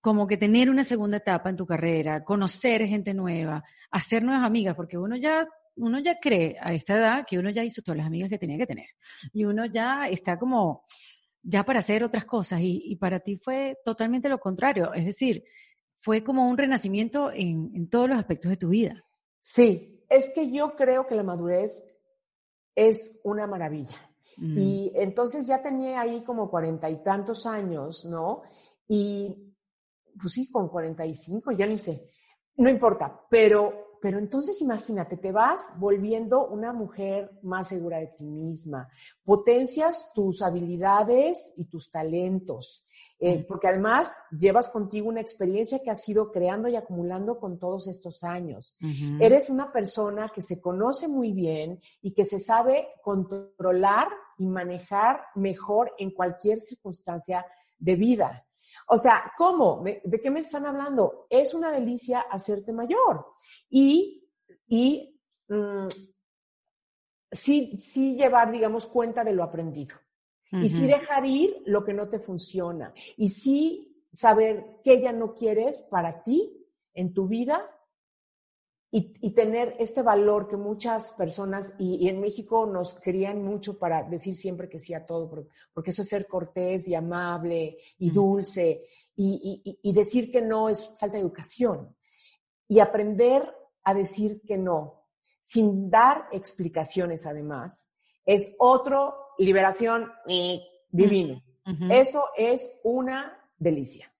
[0.00, 4.74] como que tener una segunda etapa en tu carrera, conocer gente nueva, hacer nuevas amigas,
[4.74, 8.06] porque uno ya, uno ya cree a esta edad que uno ya hizo todas las
[8.06, 8.86] amigas que tenía que tener.
[9.32, 10.84] Y uno ya está como,
[11.42, 12.60] ya para hacer otras cosas.
[12.60, 14.92] Y, y para ti fue totalmente lo contrario.
[14.94, 15.44] Es decir,
[16.00, 19.04] fue como un renacimiento en, en todos los aspectos de tu vida.
[19.40, 21.82] Sí, es que yo creo que la madurez
[22.74, 23.96] es una maravilla.
[24.36, 24.58] Mm.
[24.58, 28.42] Y entonces ya tenía ahí como cuarenta y tantos años, ¿no?
[28.88, 29.54] Y
[30.20, 32.10] pues sí, con 45, ya ni sé,
[32.56, 38.24] no importa, pero, pero entonces imagínate, te vas volviendo una mujer más segura de ti
[38.24, 38.86] misma,
[39.24, 42.84] potencias tus habilidades y tus talentos,
[43.18, 47.88] eh, porque además llevas contigo una experiencia que has ido creando y acumulando con todos
[47.88, 48.76] estos años.
[48.82, 49.24] Uh -huh.
[49.24, 55.22] Eres una persona que se conoce muy bien y que se sabe controlar y manejar
[55.34, 57.46] mejor en cualquier circunstancia
[57.78, 58.43] de vida.
[58.88, 59.82] O sea, ¿cómo?
[59.82, 61.26] ¿De qué me están hablando?
[61.30, 63.26] Es una delicia hacerte mayor.
[63.68, 64.28] Y,
[64.66, 65.88] y mmm,
[67.30, 69.96] sí, sí llevar, digamos, cuenta de lo aprendido.
[70.52, 70.64] Uh -huh.
[70.64, 72.92] Y sí dejar ir lo que no te funciona.
[73.16, 77.68] Y sí saber qué ya no quieres para ti en tu vida
[78.96, 83.76] y, y, tener este valor que muchas personas, y, y, en México nos querían mucho
[83.76, 87.76] para decir siempre que sí a todo, porque, porque eso es ser cortés y amable
[87.98, 91.96] y dulce, y, y, decir que no es falta de educación.
[92.68, 93.52] Y aprender
[93.82, 95.08] a decir que no,
[95.40, 97.90] sin dar explicaciones además,
[98.24, 100.08] es otro liberación
[100.88, 101.42] divino.
[101.66, 102.00] Uh -huh.
[102.00, 104.14] Eso es una delicia.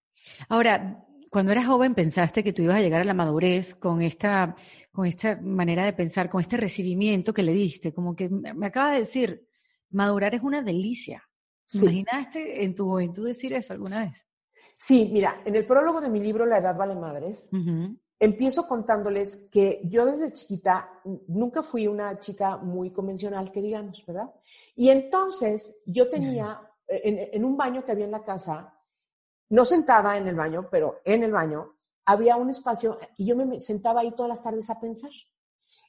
[0.49, 4.55] Ahora, cuando eras joven pensaste que tú ibas a llegar a la madurez con esta,
[4.93, 8.93] con esta manera de pensar, con este recibimiento que le diste, como que me acaba
[8.93, 9.45] de decir,
[9.91, 11.25] madurar es una delicia.
[11.67, 11.79] Sí.
[11.79, 14.25] ¿Imaginaste en tu juventud decir eso alguna vez?
[14.77, 17.99] Sí, mira, en el prólogo de mi libro La Edad Vale Madres, uh -huh.
[18.21, 20.89] empiezo contándoles que yo desde chiquita
[21.27, 24.31] nunca fui una chica muy convencional, que digamos, ¿verdad?
[24.77, 27.01] Y entonces yo tenía, uh -huh.
[27.03, 28.74] en, en un baño que había en la casa,
[29.51, 31.75] no sentada en el baño, pero en el baño,
[32.07, 35.11] había un espacio y yo me sentaba ahí todas las tardes a pensar.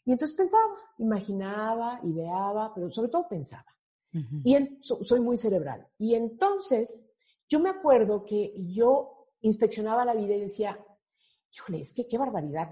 [0.06, 0.64] Y entonces pensaba,
[0.98, 3.66] imaginaba, ideaba, pero sobre todo pensaba.
[4.14, 4.42] Uh -huh.
[4.44, 5.88] Y en, so, soy muy cerebral.
[5.98, 7.06] Y entonces
[7.50, 10.80] yo me acuerdo que yo inspeccionaba la vida y decía,
[11.52, 12.70] híjole, es que qué barbaridad.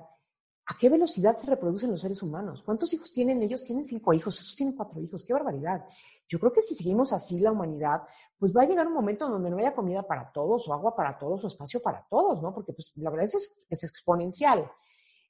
[0.65, 2.63] ¿A qué velocidad se reproducen los seres humanos?
[2.63, 3.41] ¿Cuántos hijos tienen?
[3.43, 5.85] Ellos tienen cinco hijos, esos tienen cuatro hijos, qué barbaridad.
[6.27, 8.03] Yo creo que si seguimos así la humanidad,
[8.39, 11.17] pues va a llegar un momento donde no haya comida para todos, o agua para
[11.17, 12.53] todos, o espacio para todos, ¿no?
[12.53, 14.71] Porque pues la verdad es, es exponencial.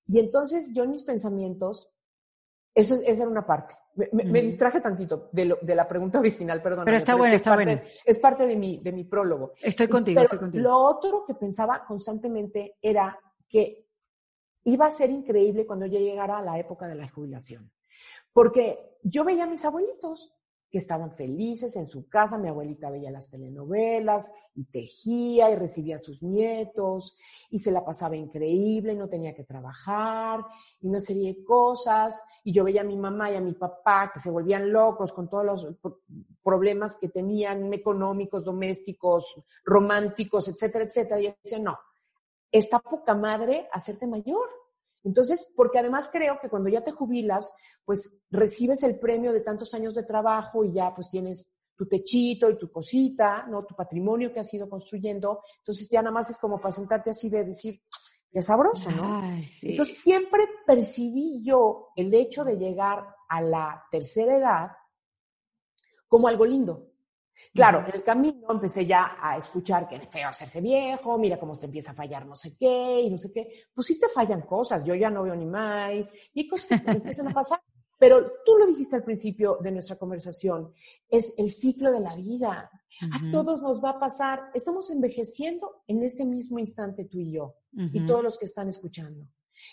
[0.07, 1.91] Y entonces yo en mis pensamientos,
[2.75, 3.75] eso, esa era una parte.
[4.11, 6.85] Me, distraje tantito de, de, la pregunta original, perdón.
[6.85, 7.79] Pero está bueno, está bueno.
[8.03, 9.53] Es parte de mi, de mi prólogo.
[9.61, 10.63] Estoy contigo, estoy contigo.
[10.63, 13.82] Lo otro que pensaba constantemente era que
[14.63, 17.71] iba a ser increíble cuando yo llegara a la época de la jubilación.
[18.31, 20.33] Porque yo veía a mis abuelitos
[20.73, 25.97] que estaban felices en su casa, mi abuelita veía las telenovelas y tejía y recibía
[25.97, 27.15] a sus nietos
[27.51, 30.43] y se la pasaba increíble no tenía que trabajar
[30.81, 32.19] y una serie de cosas.
[32.43, 35.29] Y yo veía a mi mamá y a mi papá que se volvían locos con
[35.29, 35.67] todos los
[36.41, 41.21] problemas que tenían económicos, domésticos, románticos, etcétera, etcétera.
[41.21, 41.77] Y yo decía, no,
[42.53, 44.49] está poca madre hacerte mayor.
[45.03, 47.51] Entonces, porque además creo que cuando ya te jubilas,
[47.83, 52.49] pues recibes el premio de tantos años de trabajo y ya pues tienes tu techito
[52.49, 53.65] y tu cosita, ¿no?
[53.65, 55.41] Tu patrimonio que has ido construyendo.
[55.57, 57.81] Entonces ya nada más es como para sentarte así de decir,
[58.31, 59.21] qué sabroso, ¿no?
[59.61, 64.71] Entonces siempre percibí yo el hecho de llegar a la tercera edad
[66.07, 66.92] como algo lindo.
[67.53, 71.57] Claro, en el camino empecé ya a escuchar que es feo hacerse viejo, mira cómo
[71.57, 73.65] te empieza a fallar no sé qué y no sé qué.
[73.73, 77.27] Pues sí te fallan cosas, yo ya no veo ni más y cosas que empiezan
[77.27, 77.59] a pasar.
[77.99, 80.73] Pero tú lo dijiste al principio de nuestra conversación,
[81.09, 82.69] es el ciclo de la vida.
[83.01, 87.55] A todos nos va a pasar, estamos envejeciendo en este mismo instante tú y yo
[87.71, 89.25] y todos los que están escuchando.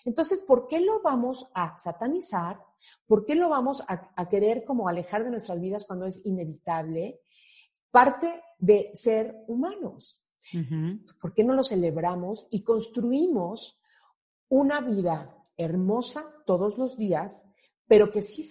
[0.04, 2.60] Entonces, ¿por qué lo vamos a satanizar?
[3.06, 7.20] ¿Por qué lo vamos a, a querer como alejar de nuestras vidas cuando es inevitable?
[7.90, 10.24] Parte de ser humanos.
[11.20, 13.80] ¿Por qué no lo celebramos y construimos
[14.48, 17.44] una vida hermosa todos los días,
[17.86, 18.48] pero que sí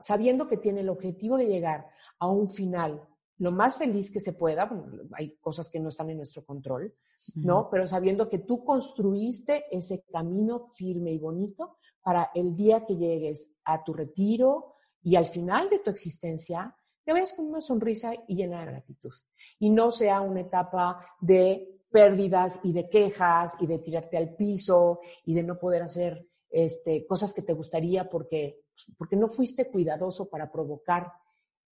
[0.00, 3.08] sabiendo que tiene el objetivo de llegar a un final
[3.42, 4.70] lo más feliz que se pueda,
[5.14, 6.94] hay cosas que no están en nuestro control,
[7.34, 7.68] ¿no?
[7.70, 13.50] Pero sabiendo que tú construiste ese camino firme y bonito para el día que llegues
[13.64, 18.36] a tu retiro y al final de tu existencia, te vayas con una sonrisa y
[18.36, 19.12] llena de gratitud.
[19.58, 25.00] Y no sea una etapa de pérdidas y de quejas y de tirarte al piso
[25.24, 28.64] y de no poder hacer este, cosas que te gustaría porque,
[28.96, 31.12] porque no fuiste cuidadoso para provocar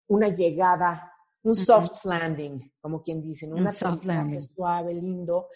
[0.08, 1.14] una llegada,
[1.44, 3.72] un soft landing, como quien dice, un una
[4.42, 5.48] suave, lindo,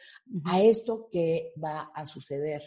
[0.45, 2.61] a esto que va a suceder.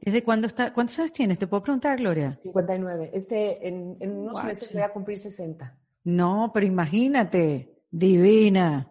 [0.00, 0.72] ¿Desde cuándo está?
[0.72, 1.38] ¿Cuántos años tienes?
[1.38, 2.32] ¿Te puedo preguntar, Gloria?
[2.32, 3.10] 59.
[3.12, 5.78] Este, en, en unos meses voy a cumplir 60.
[6.04, 8.90] No, pero imagínate, divina.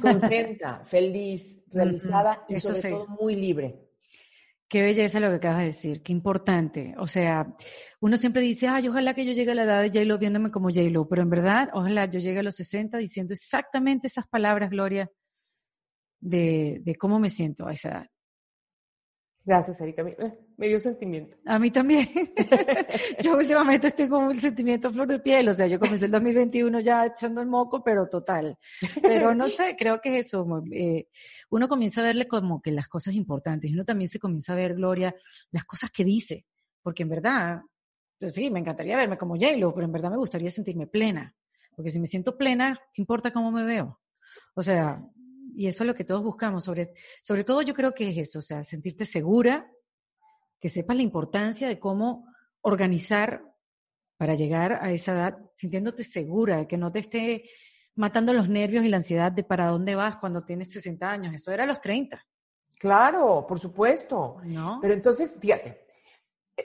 [0.00, 3.88] Contenta, feliz, realizada y sobre todo muy libre.
[4.68, 6.94] Qué belleza lo que acabas de decir, qué importante.
[6.96, 7.54] O sea,
[8.00, 10.70] uno siempre dice, ay, ojalá que yo llegue a la edad de J-Lo viéndome como
[10.70, 15.10] J-Lo, pero en verdad, ojalá yo llegue a los 60 diciendo exactamente esas palabras, Gloria,
[16.20, 18.06] de, de cómo me siento a esa edad.
[19.44, 20.04] Gracias, Erika.
[20.56, 21.36] Me, dio sentimiento.
[21.44, 22.08] A mí también.
[23.22, 25.48] yo últimamente estoy con el sentimiento flor de piel.
[25.48, 28.56] O sea, yo comencé el 2021 ya echando el moco, pero total.
[29.00, 30.46] Pero no sé, creo que es eso.
[30.70, 31.08] Eh,
[31.50, 33.72] uno comienza a verle como que las cosas importantes.
[33.72, 35.14] Uno también se comienza a ver, Gloria,
[35.50, 36.46] las cosas que dice.
[36.80, 37.62] Porque en verdad,
[38.20, 41.34] pues sí, me encantaría verme como j pero en verdad me gustaría sentirme plena.
[41.74, 44.00] Porque si me siento plena, ¿qué importa cómo me veo?
[44.54, 45.02] O sea,
[45.54, 46.64] y eso es lo que todos buscamos.
[46.64, 49.70] Sobre, sobre todo yo creo que es eso, o sea, sentirte segura,
[50.60, 52.26] que sepas la importancia de cómo
[52.60, 53.42] organizar
[54.16, 57.44] para llegar a esa edad sintiéndote segura, que no te esté
[57.96, 61.34] matando los nervios y la ansiedad de para dónde vas cuando tienes 60 años.
[61.34, 62.24] Eso era a los 30.
[62.78, 64.38] Claro, por supuesto.
[64.44, 64.78] ¿No?
[64.80, 65.86] Pero entonces, fíjate,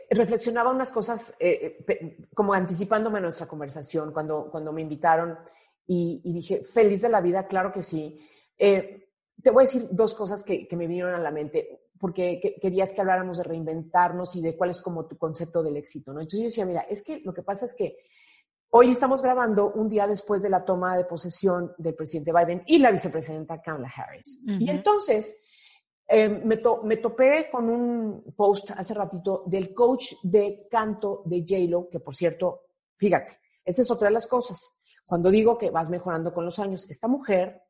[0.10, 5.38] reflexionaba unas cosas eh, eh, como anticipándome a nuestra conversación cuando, cuando me invitaron
[5.86, 8.19] y, y, dije, feliz de la vida, claro que sí.
[8.57, 9.09] Eh,
[9.41, 13.01] te voy a decir dos cosas que, me vinieron a la mente, porque querías que
[13.01, 16.21] habláramos de reinventarnos y de cuál es como tu concepto del éxito, ¿no?
[16.21, 17.97] Entonces yo decía, mira, es que lo que pasa es que
[18.69, 22.79] hoy estamos grabando un día después de la toma de posesión del presidente Biden y
[22.79, 24.41] la vicepresidenta Kamala Harris.
[24.45, 25.35] Y entonces
[26.07, 31.89] eh, me, me, topé con un post hace ratito del coach de canto de JLo,
[31.89, 32.61] que por cierto,
[32.95, 34.59] fíjate, esa es otra de las cosas.
[35.05, 37.66] Cuando digo que vas mejorando con los años, esta mujer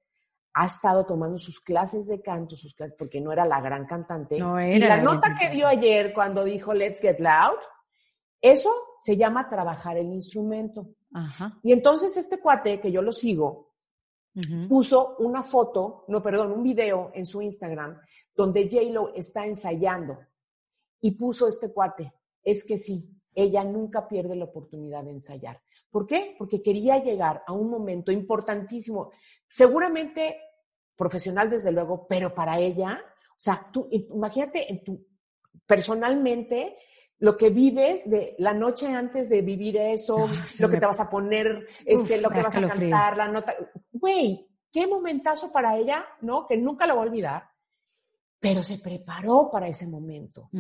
[0.54, 4.40] ha estado tomando sus clases de canto, sus clases, porque no era la gran cantante.
[4.40, 7.60] No era y la nota que dio ayer cuando dijo Let's Get Loud,
[8.42, 10.90] eso se llama trabajar el instrumento.
[11.14, 11.60] Ajá.
[11.64, 13.68] Y entonces este cuate, que yo lo sigo,
[14.70, 18.00] puso una foto, no, perdón, un video en su Instagram
[18.36, 20.20] donde J-Lo está ensayando
[21.02, 25.60] y puso este cuate, es que sí, ella nunca pierde la oportunidad de ensayar.
[25.98, 26.36] ¿Por qué?
[26.38, 29.10] Porque quería llegar a un momento importantísimo.
[29.50, 30.40] Seguramente
[30.96, 35.08] profesional desde luego, pero para ella O sea, tú imagínate en tu,
[35.66, 36.78] personalmente
[37.18, 40.30] lo que vives de la noche antes de vivir eso,
[40.60, 43.56] lo que te vas a poner, este, lo que vas a cantar, la nota.
[43.92, 46.46] Güey, qué momentazo para ella, ¿no?
[46.46, 47.50] Que nunca lo va a olvidar,
[48.40, 50.52] pero se preparó para ese momento.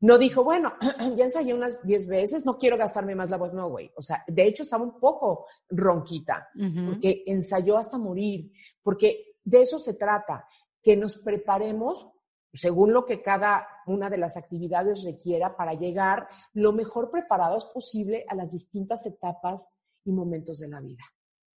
[0.00, 0.74] No dijo, bueno,
[1.16, 3.90] ya ensayé unas 10 veces, no quiero gastarme más la voz, no, güey.
[3.96, 6.48] O sea, de hecho estaba un poco ronquita,
[6.88, 10.46] porque ensayó hasta morir, porque de eso se trata,
[10.82, 12.10] que nos preparemos
[12.52, 18.24] según lo que cada una de las actividades requiera para llegar lo mejor preparados posible
[18.28, 19.70] a las distintas etapas
[20.04, 21.04] y momentos de la vida.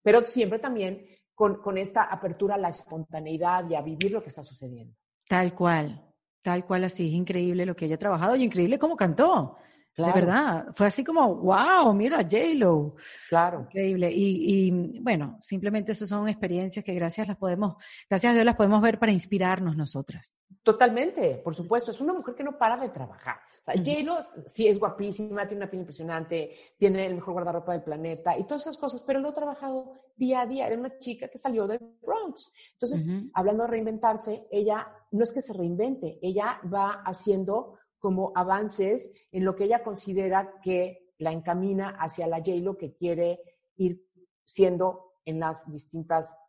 [0.02, 4.30] Pero siempre también con, con esta apertura a la espontaneidad y a vivir lo que
[4.30, 4.95] está sucediendo.
[5.28, 6.07] Tal cual,
[6.41, 7.08] tal cual así.
[7.08, 9.58] Es increíble lo que ella ha trabajado y increíble cómo cantó.
[9.97, 12.95] De verdad, fue así como, wow, mira, J-Lo.
[13.29, 13.62] Claro.
[13.62, 14.12] Increíble.
[14.12, 17.75] Y, y, bueno, simplemente esas son experiencias que gracias las podemos,
[18.07, 20.31] gracias a Dios las podemos ver para inspirarnos nosotras.
[20.62, 21.91] Totalmente, por supuesto.
[21.91, 23.38] Es una mujer que no para de trabajar.
[23.75, 28.45] J-Lo sí es guapísima, tiene una piel impresionante, tiene el mejor guardarropa del planeta y
[28.45, 30.67] todas esas cosas, pero lo ha trabajado día a día.
[30.67, 32.53] Era una chica que salió de Bronx.
[32.73, 37.73] Entonces, hablando de reinventarse, ella no es que se reinvente, ella va haciendo
[38.08, 43.41] como avances en lo que ella considera que la encamina hacia la J-Lo que quiere
[43.76, 44.02] ir
[44.46, 46.39] siendo en las distintas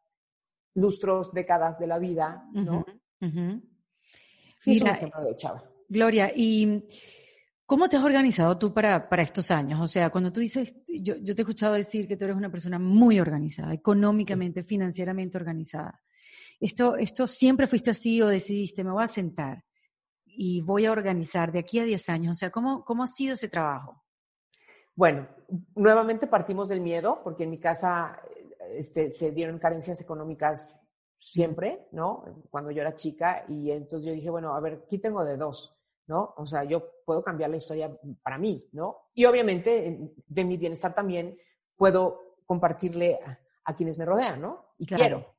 [0.75, 2.87] lustros, décadas de la vida, ¿no?
[4.66, 5.01] Mira,
[5.88, 6.85] Gloria, ¿y
[7.66, 9.81] cómo te has organizado tú para, para estos años?
[9.81, 12.53] O sea, cuando tú dices, yo, yo te he escuchado decir que tú eres una
[12.53, 16.01] persona muy organizada, económicamente, financieramente organizada.
[16.61, 19.64] ¿Esto, ¿Esto siempre fuiste así o decidiste, me voy a sentar
[20.40, 22.37] y voy a organizar de aquí a 10 años?
[22.37, 24.05] O sea, ¿cómo, cómo ha sido ese trabajo?
[24.94, 25.27] Bueno,
[25.74, 28.22] nuevamente partimos del miedo, porque en mi casa
[28.72, 30.77] este, se dieron carencias económicas
[31.18, 32.46] siempre, ¿no?
[32.51, 35.77] Cuando yo era chica, y entonces yo dije, bueno, a ver, aquí tengo de dos,
[36.07, 36.35] ¿no?
[36.37, 37.90] O sea, yo puedo cambiar la historia
[38.22, 39.09] para mí, ¿no?
[39.14, 41.37] Y obviamente de mi bienestar también
[41.77, 43.18] puedo compartirle
[43.64, 44.66] a, quienes me rodean, ¿no?
[44.79, 45.35] Y quiero.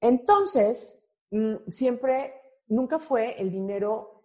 [0.00, 4.16] Entonces, mm, siempre nunca fue el dinero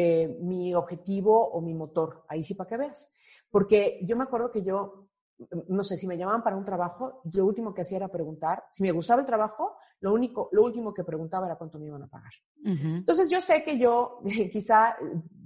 [0.00, 2.24] eh, mi objetivo o mi motor.
[2.28, 3.10] Ahí sí para que veas.
[3.50, 7.20] Porque yo me acuerdo que yo, mm, no sé, si me llamaban para un trabajo,
[7.32, 8.64] lo último que hacía era preguntar.
[8.70, 12.04] Si me gustaba el trabajo, lo, único, lo último que preguntaba era cuánto me iban
[12.04, 12.30] a pagar.
[12.64, 14.20] Entonces yo sé que yo
[14.52, 14.96] quizá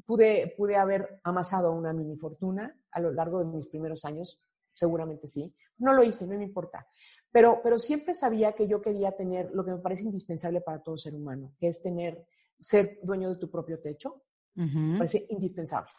[0.05, 4.39] pude, pude haber amasado una mini fortuna a lo largo de mis primeros años,
[4.75, 5.51] seguramente sí.
[5.79, 6.87] No lo hice, no me importa.
[7.33, 10.99] Pero, pero siempre sabía que yo quería tener lo que me parece indispensable para todo
[10.99, 12.27] ser humano, que es tener,
[12.59, 14.23] ser dueño de tu propio techo.
[14.55, 15.90] Me parece indispensable.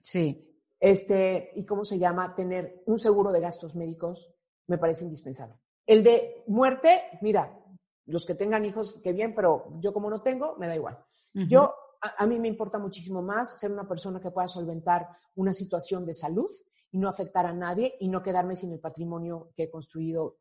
[0.00, 0.48] Sí.
[0.80, 2.34] Este, ¿y cómo se llama?
[2.34, 4.32] Tener un seguro de gastos médicos
[4.66, 5.56] me parece indispensable.
[5.86, 7.62] El de muerte, mira,
[8.06, 10.98] los que tengan hijos, qué bien, pero yo como no tengo, me da igual.
[11.34, 15.52] Yo, a, a, mí me importa muchísimo más ser una persona que pueda solventar una
[15.52, 16.50] situación de salud
[16.90, 20.38] y no afectar a nadie y no quedarme sin el patrimonio que he construido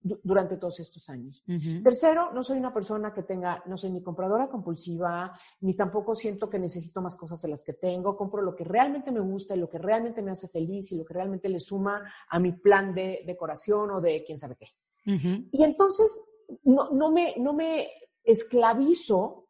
[0.00, 1.42] durante todos estos años.
[1.82, 6.48] Tercero, no soy una persona que tenga, no soy ni compradora compulsiva, ni tampoco siento
[6.48, 8.16] que necesito más cosas de las que tengo.
[8.16, 11.04] Compro lo que realmente me gusta y lo que realmente me hace feliz y lo
[11.04, 14.68] que realmente le suma a mi plan de decoración o de quién sabe qué.
[15.04, 16.22] Y entonces
[16.64, 17.88] no, no, me, no me
[18.22, 19.48] esclavizo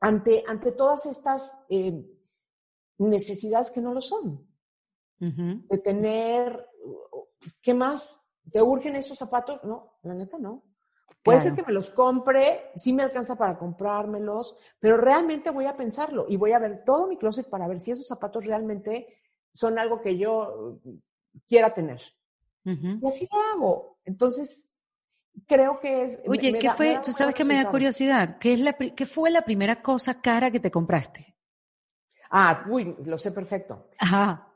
[0.00, 2.04] ante, ante todas estas eh,
[2.98, 4.46] necesidades que no lo son.
[5.18, 6.68] De tener,
[7.62, 8.23] ¿qué más?
[8.50, 9.62] ¿Te urgen estos zapatos?
[9.64, 10.62] No, la neta no.
[11.22, 15.74] Puede ser que me los compre, sí me alcanza para comprármelos, pero realmente voy a
[15.74, 19.06] pensarlo y voy a ver todo mi closet para ver si esos zapatos realmente
[19.50, 20.80] son algo que yo
[21.48, 22.00] quiera tener.
[22.64, 23.98] Y así lo hago.
[24.04, 24.70] Entonces,
[25.46, 26.22] creo que es...
[26.26, 27.00] Oye, ¿qué fue?
[27.02, 28.36] Tú sabes que me da curiosidad.
[28.38, 31.34] ¿Qué, es la, ¿Qué fue la primera cosa cara que te compraste?
[32.30, 33.88] Ah, uy, lo sé perfecto.
[33.98, 34.53] Ajá.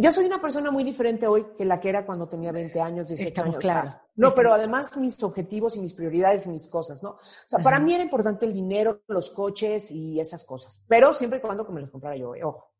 [0.00, 3.08] Yo soy una persona muy diferente hoy que la que era cuando tenía 20 años,
[3.08, 3.56] 18 años.
[3.58, 3.94] Claro.
[4.16, 7.10] no, pero además mis objetivos y mis prioridades y mis cosas, ¿no?
[7.10, 10.80] O sea, para mí era importante el dinero, los coches y esas cosas.
[10.88, 12.72] Pero siempre y cuando me los comprara yo, eh, ojo.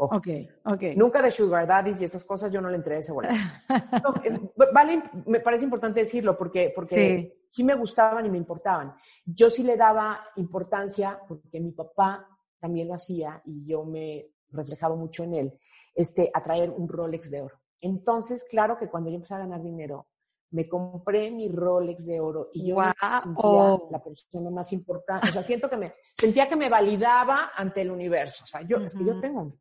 [0.00, 0.16] Ojo.
[0.16, 0.28] Ok,
[0.64, 0.82] ok.
[0.96, 3.34] Nunca de sugar daddies y esas cosas yo no le entré a ese boleto.
[4.24, 4.38] Eh,
[4.72, 7.46] vale, me parece importante decirlo porque, porque sí.
[7.50, 8.94] sí me gustaban y me importaban.
[9.24, 12.28] Yo sí le daba importancia porque mi papá
[12.60, 15.58] también lo hacía y yo me reflejaba mucho en él,
[15.94, 17.60] este, atraer un Rolex de oro.
[17.80, 20.06] Entonces, claro que cuando yo empecé a ganar dinero,
[20.50, 22.84] me compré mi Rolex de oro y yo wow.
[23.22, 25.28] sentía la persona más importante.
[25.28, 28.44] O sea, siento que me, sentía que me validaba ante el universo.
[28.44, 28.84] O sea, yo, uh -huh.
[28.86, 29.52] es que yo tengo,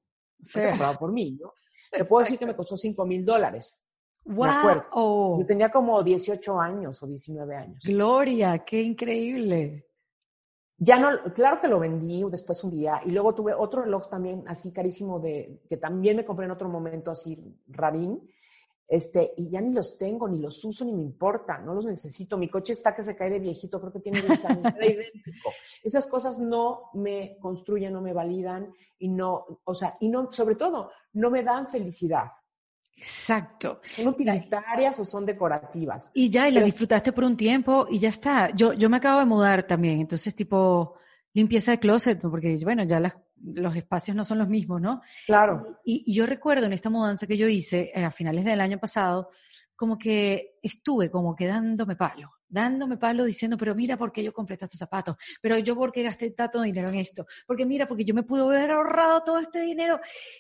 [0.44, 0.60] sí.
[0.62, 1.54] comprado por mí, ¿no?
[1.92, 3.84] Te puedo decir que me costó 5 mil dólares.
[4.26, 4.46] Wow.
[4.46, 5.40] Me acuerdo.
[5.40, 7.80] Yo tenía como 18 años o 19 años.
[7.84, 9.87] Gloria, qué increíble.
[10.78, 14.44] Ya no, claro que lo vendí después un día y luego tuve otro reloj también
[14.48, 18.22] así carísimo de, que también me compré en otro momento así rarín,
[18.88, 22.38] este, y ya ni los tengo, ni los uso, ni me importa, no los necesito.
[22.38, 25.52] Mi coche está que se cae de viejito, creo que tiene 10 años, idéntico.
[25.84, 30.56] Esas cosas no me construyen, no me validan y no, o sea, y no, sobre
[30.56, 32.28] todo, no me dan felicidad.
[32.98, 33.80] Exacto.
[33.96, 36.10] ¿Son utilitarias o son decorativas?
[36.16, 38.50] Y ya, y la disfrutaste por un tiempo y ya está.
[38.56, 40.96] Yo, yo me acabo de mudar también, entonces tipo
[41.34, 43.00] limpieza de closet, porque bueno, ya
[43.40, 45.02] los espacios no son los mismos, ¿no?
[45.28, 45.80] Claro.
[45.86, 49.30] Y, yo recuerdo en esta mudanza que yo hice eh, a finales del año pasado,
[49.76, 54.34] como que estuve como que dándome palo, dándome palo diciendo, pero mira por qué yo
[54.34, 58.04] compré estos zapatos, pero yo por qué gasté tanto dinero en esto, porque mira, porque
[58.04, 60.00] yo me pude haber ahorrado todo este dinero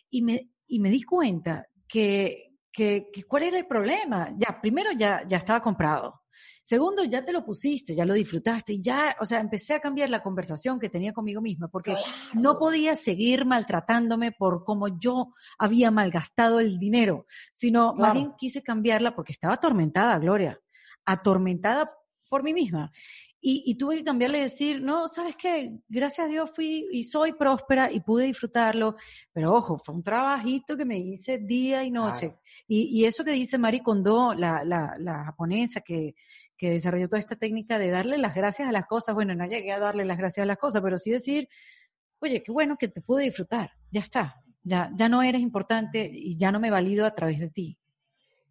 [0.10, 2.47] y me, y me di cuenta que,
[2.78, 4.30] que, cuál era el problema.
[4.38, 6.22] Ya, primero ya, ya estaba comprado.
[6.62, 10.10] Segundo, ya te lo pusiste, ya lo disfrutaste y ya, o sea, empecé a cambiar
[10.10, 11.96] la conversación que tenía conmigo misma porque
[12.34, 18.62] no podía seguir maltratándome por cómo yo había malgastado el dinero, sino más bien quise
[18.62, 20.60] cambiarla porque estaba atormentada, Gloria,
[21.06, 21.90] atormentada
[22.30, 22.92] por mí misma.
[23.40, 25.80] Y, tuve que cambiarle y decir, no, ¿sabes qué?
[25.88, 28.96] Gracias a Dios fui y soy próspera y pude disfrutarlo,
[29.32, 32.36] pero ojo, fue un trabajito que me hice día y noche.
[32.68, 36.16] Y, eso que dice Mari Kondo, la, la, la japonesa que,
[36.58, 39.72] que desarrolló toda esta técnica de darle las gracias a las cosas, bueno, no llegué
[39.72, 41.48] a darle las gracias a las cosas, pero sí decir,
[42.20, 46.36] oye, qué bueno que te pude disfrutar, ya está, ya, ya no eres importante y
[46.38, 47.78] ya no me valido a través de ti.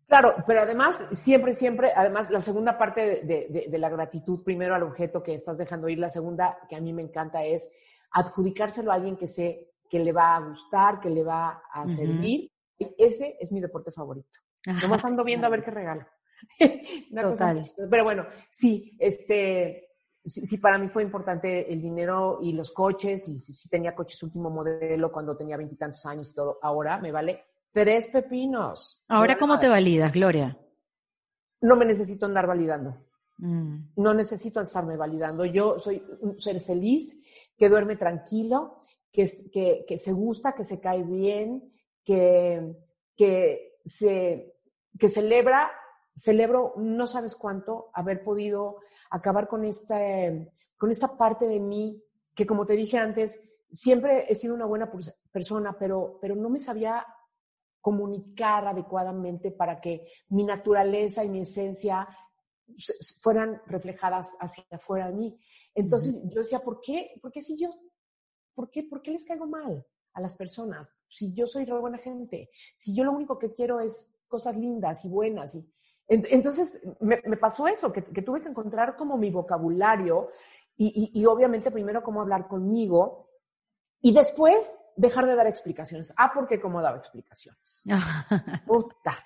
[0.09, 5.23] Claro, pero además, siempre, siempre, además, la segunda parte de, la gratitud, primero al objeto
[5.23, 7.69] que estás dejando ir, la segunda que a mí me encanta es
[8.13, 12.53] adjudicárselo a alguien que sé que le va a gustar, que le va a servir.
[12.79, 14.41] Ese es mi deporte favorito.
[14.83, 16.07] Nomás ando viendo a ver qué regalo.
[17.15, 17.63] Total.
[17.91, 19.89] pero bueno, sí, este,
[20.25, 24.51] sí, para mí fue importante el dinero y los coches, y si tenía coches último
[24.51, 27.45] modelo cuando tenía veintitantos años y todo, ahora me vale
[27.77, 29.05] Tres pepinos.
[29.07, 30.59] Ahora, ¿cómo te validas, Gloria?
[31.61, 33.05] No me necesito andar validando.
[33.37, 33.89] Mm.
[33.97, 35.45] No necesito estarme validando.
[35.45, 37.21] Yo soy un ser feliz,
[37.55, 38.81] que duerme tranquilo,
[39.13, 41.71] que, que, que se gusta, que se cae bien,
[42.03, 42.79] que,
[43.15, 44.55] que, se,
[44.99, 45.71] que celebra,
[46.15, 48.79] celebro no sabes cuánto haber podido
[49.11, 49.99] acabar con esta,
[50.79, 52.03] con esta parte de mí
[52.35, 53.39] que, como te dije antes,
[53.71, 54.91] siempre he sido una buena
[55.31, 57.07] persona, pero, pero no me sabía
[57.87, 62.09] comunicar adecuadamente para que mi naturaleza y mi esencia
[63.21, 65.39] fueran reflejadas hacia afuera de mí.
[65.73, 67.13] Entonces yo decía, ¿por qué?
[67.23, 67.71] ¿Por qué si yo,
[68.57, 70.91] por qué, por qué les caigo mal a las personas?
[71.07, 75.05] Si yo soy re buena gente, si yo lo único que quiero es cosas lindas
[75.05, 75.55] y buenas.
[75.55, 75.73] Y,
[76.09, 80.31] entonces me, pasó eso, que, tuve que encontrar como mi vocabulario
[80.77, 83.31] y, y obviamente primero cómo hablar conmigo
[84.01, 86.13] y después dejar de dar explicaciones.
[86.17, 87.85] Ah, porque como daba explicaciones.
[88.67, 89.17] Puta.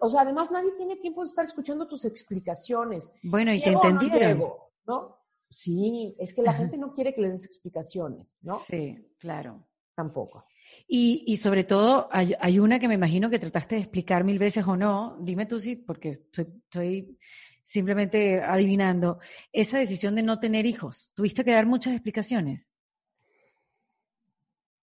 [0.00, 3.12] o sea, además nadie tiene tiempo de estar escuchando tus explicaciones.
[3.22, 4.52] Bueno, y te entendieron.
[4.86, 5.18] ¿no?
[5.50, 8.58] Sí, es que la gente no quiere que le des explicaciones, ¿no?
[8.58, 9.64] Sí, claro.
[9.94, 10.44] Tampoco.
[10.86, 14.38] Y, y sobre todo, hay, hay, una que me imagino que trataste de explicar mil
[14.38, 15.16] veces o no.
[15.20, 17.18] Dime tú sí, porque estoy, estoy
[17.64, 19.18] simplemente adivinando.
[19.52, 21.10] Esa decisión de no tener hijos.
[21.14, 22.70] ¿Tuviste que dar muchas explicaciones?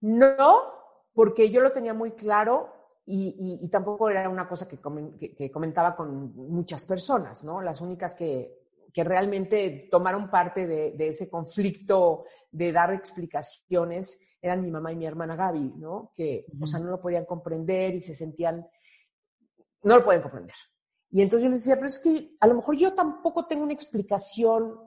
[0.02, 0.62] No,
[1.14, 2.74] porque yo lo tenía muy claro
[3.08, 4.80] y, tampoco era una cosa que,
[5.52, 7.62] comentaba con muchas personas, ¿no?
[7.62, 8.64] Las únicas que,
[8.96, 15.36] realmente tomaron parte de, ese conflicto de dar explicaciones eran mi mamá y mi hermana
[15.36, 16.12] Gaby, ¿no?
[16.16, 18.66] Que, o sea, no lo podían comprender y se sentían,
[19.84, 20.56] no lo pueden comprender.
[21.12, 23.74] Y entonces yo les decía, pero es que a lo mejor yo tampoco tengo una
[23.74, 24.80] explicación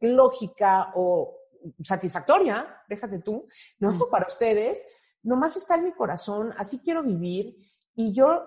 [0.00, 1.36] lógica o
[1.82, 3.48] satisfactoria, déjate tú,
[3.78, 3.98] ¿no?
[4.10, 4.86] Para ustedes,
[5.22, 7.56] nomás está en mi corazón, así quiero vivir
[7.96, 8.44] y yo,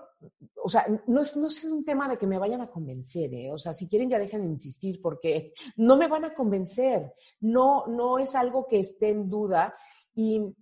[0.64, 3.52] o sea, no es, no es un tema de que me vayan a convencer, ¿eh?
[3.52, 7.86] O sea, si quieren ya dejen de insistir porque no me van a convencer, no,
[7.88, 9.76] no es algo que esté en duda
[10.14, 10.54] y,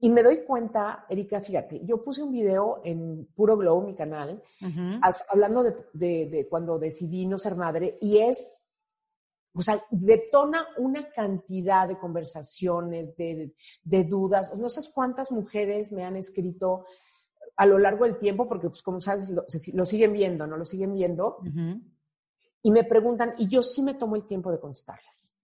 [0.00, 4.42] y me doy cuenta, Erika, fíjate, yo puse un video en Puro Glow, mi canal,
[5.28, 8.57] hablando de, de cuando decidí no ser madre y es
[9.58, 14.54] o sea, detona una cantidad de conversaciones, de, dudas.
[14.56, 16.86] No sé cuántas mujeres me han escrito
[17.56, 20.56] a lo largo del tiempo, porque pues como sabes, lo, siguen viendo, ¿no?
[20.56, 21.38] Lo siguen viendo.
[22.62, 25.34] Y me preguntan, y yo sí me tomo el tiempo de contestarles.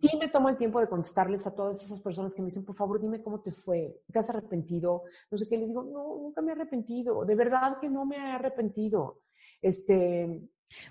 [0.00, 2.76] Sí me tomo el tiempo de contestarles a todas esas personas que me dicen, por
[2.76, 4.00] favor, dime cómo te fue.
[4.12, 5.02] ¿Te has arrepentido?
[5.28, 5.58] No sé qué.
[5.58, 7.24] Les digo, no, nunca me he arrepentido.
[7.24, 9.22] De verdad que no me he arrepentido.
[9.60, 10.40] Este...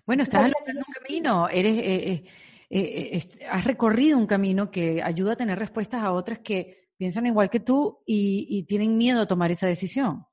[0.06, 1.48] Bueno, estás en un camino.
[1.48, 1.78] Eres...
[1.78, 2.26] Eh, eh,
[2.70, 7.26] eh, eh, has recorrido un camino que ayuda a tener respuestas a otras que piensan
[7.26, 10.26] igual que tú y, tienen miedo a tomar esa decisión.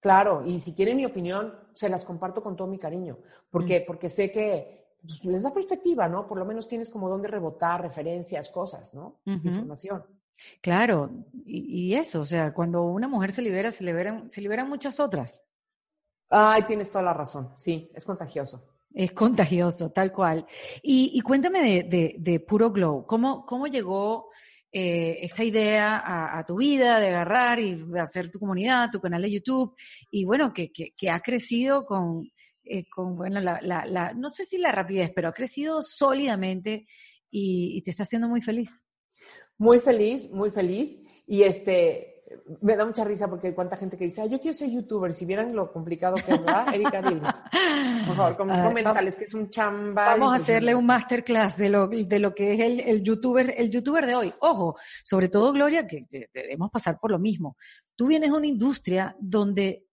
[0.00, 3.18] Claro, y si quieren mi opinión, se las comparto con todo mi cariño,
[3.50, 3.84] porque, mm.
[3.86, 6.26] porque sé que pues, les da perspectiva, ¿no?
[6.26, 9.20] Por lo menos tienes como dónde rebotar, referencias, cosas, ¿no?
[9.24, 10.04] Información.
[10.60, 11.10] Claro,
[11.44, 15.42] y, eso, o sea, cuando una mujer se libera, se liberan, se liberan muchas otras.
[16.30, 18.62] Ay, tienes toda la razón, sí, es contagioso.
[18.92, 20.46] Es contagioso, tal cual.
[20.82, 24.30] Y, cuéntame de, Puro Glow, ¿cómo, cómo llegó
[24.72, 29.30] eh, esta idea a, tu vida de agarrar y hacer tu comunidad, tu canal de
[29.30, 29.74] YouTube?
[30.10, 32.30] Y bueno, que, que, ha crecido con,
[32.64, 36.86] eh, con bueno, la, la, no sé si la rapidez, pero ha crecido sólidamente
[37.30, 38.84] y te está haciendo muy feliz.
[39.58, 40.96] Muy feliz, muy feliz.
[41.26, 42.17] Y este,
[42.60, 45.14] me da mucha risa porque hay cuánta gente que dice, yo quiero ser youtuber.
[45.14, 46.74] Si vieran lo complicado que es, ¿verdad?
[46.74, 47.34] Erika, diles.
[48.06, 50.04] Por favor, comentales que es un chamba.
[50.04, 53.70] Vamos a hacerle un masterclass de lo, de lo que es el, el, youtuber, el
[53.70, 54.32] youtuber de hoy.
[54.40, 57.56] Ojo, sobre todo, Gloria, que debemos pasar por lo mismo.
[57.96, 59.86] Tú vienes de una industria donde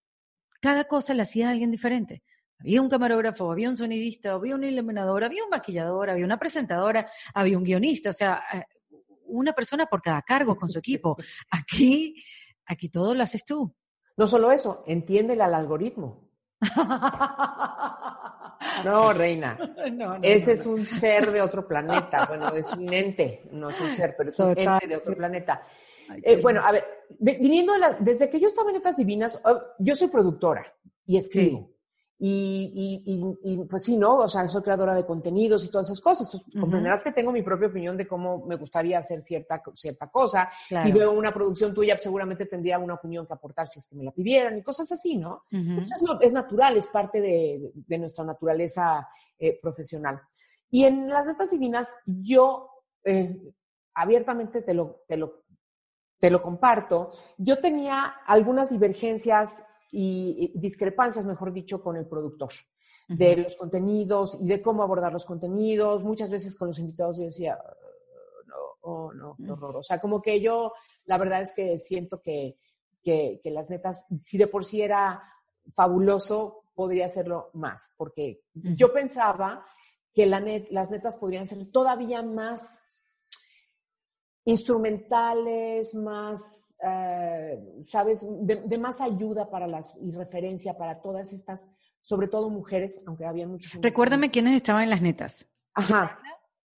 [0.59, 2.23] cada cosa la hacía alguien diferente.
[2.59, 7.07] Había un camarógrafo, había un sonidista, había un iluminador, había un maquillador, había una presentadora,
[7.33, 8.09] había un guionista.
[8.09, 8.63] O sea, eh,
[9.37, 11.17] una persona por cada cargo con su equipo.
[11.51, 12.15] Aquí,
[12.65, 13.73] aquí todo lo haces tú.
[14.17, 16.29] No solo eso, entiéndele al algoritmo.
[18.83, 19.57] No, reina.
[20.21, 22.25] Ese es un ser de otro planeta.
[22.25, 25.63] Bueno, es un ente, no es un ser, pero es un ente de otro planeta.
[26.21, 26.85] Eh, bueno, a ver,
[27.19, 30.65] viniendo desde que yo estaba en Netas Divinas, oh, yo soy productora
[31.05, 31.74] y escribo.
[32.17, 34.15] Y, y, y, pues sí, ¿no?
[34.15, 36.33] O sea, soy creadora de contenidos y todas esas cosas.
[36.33, 40.49] Entonces, comprenderás que tengo mi propia opinión de cómo me gustaría hacer cierta, cierta cosa.
[40.81, 44.03] Si veo una producción tuya, seguramente tendría una opinión que aportar si es que me
[44.05, 45.43] la pidieran y cosas así, ¿no?
[45.51, 49.07] Entonces, es natural, es parte de, de nuestra naturaleza
[49.37, 50.21] eh, profesional.
[50.71, 52.69] Y en las letras divinas, yo
[53.03, 53.53] eh,
[53.93, 55.43] abiertamente te lo, te, lo,
[56.19, 57.11] te lo comparto.
[57.37, 59.61] Yo tenía algunas divergencias
[59.91, 62.51] y, discrepancias, mejor dicho, con el productor
[63.07, 66.03] de los contenidos y de cómo abordar los contenidos.
[66.03, 67.57] Muchas veces con los invitados yo decía,
[68.47, 69.77] no, oh, no, no, horror.
[69.77, 70.73] O sea, como que yo,
[71.05, 72.57] la verdad es que siento que,
[73.03, 75.21] que, las netas, si de por sí era
[75.73, 79.65] fabuloso, podría hacerlo más, porque yo pensaba
[80.13, 82.79] que la net, las netas podrían ser todavía más
[84.45, 91.69] instrumentales, más, eh, ¿sabes?, de, más ayuda para las y referencia para todas estas,
[92.01, 93.73] sobre todo mujeres, aunque había muchos.
[93.81, 95.47] Recuérdame quiénes estaban en las netas.
[95.73, 96.19] Ajá.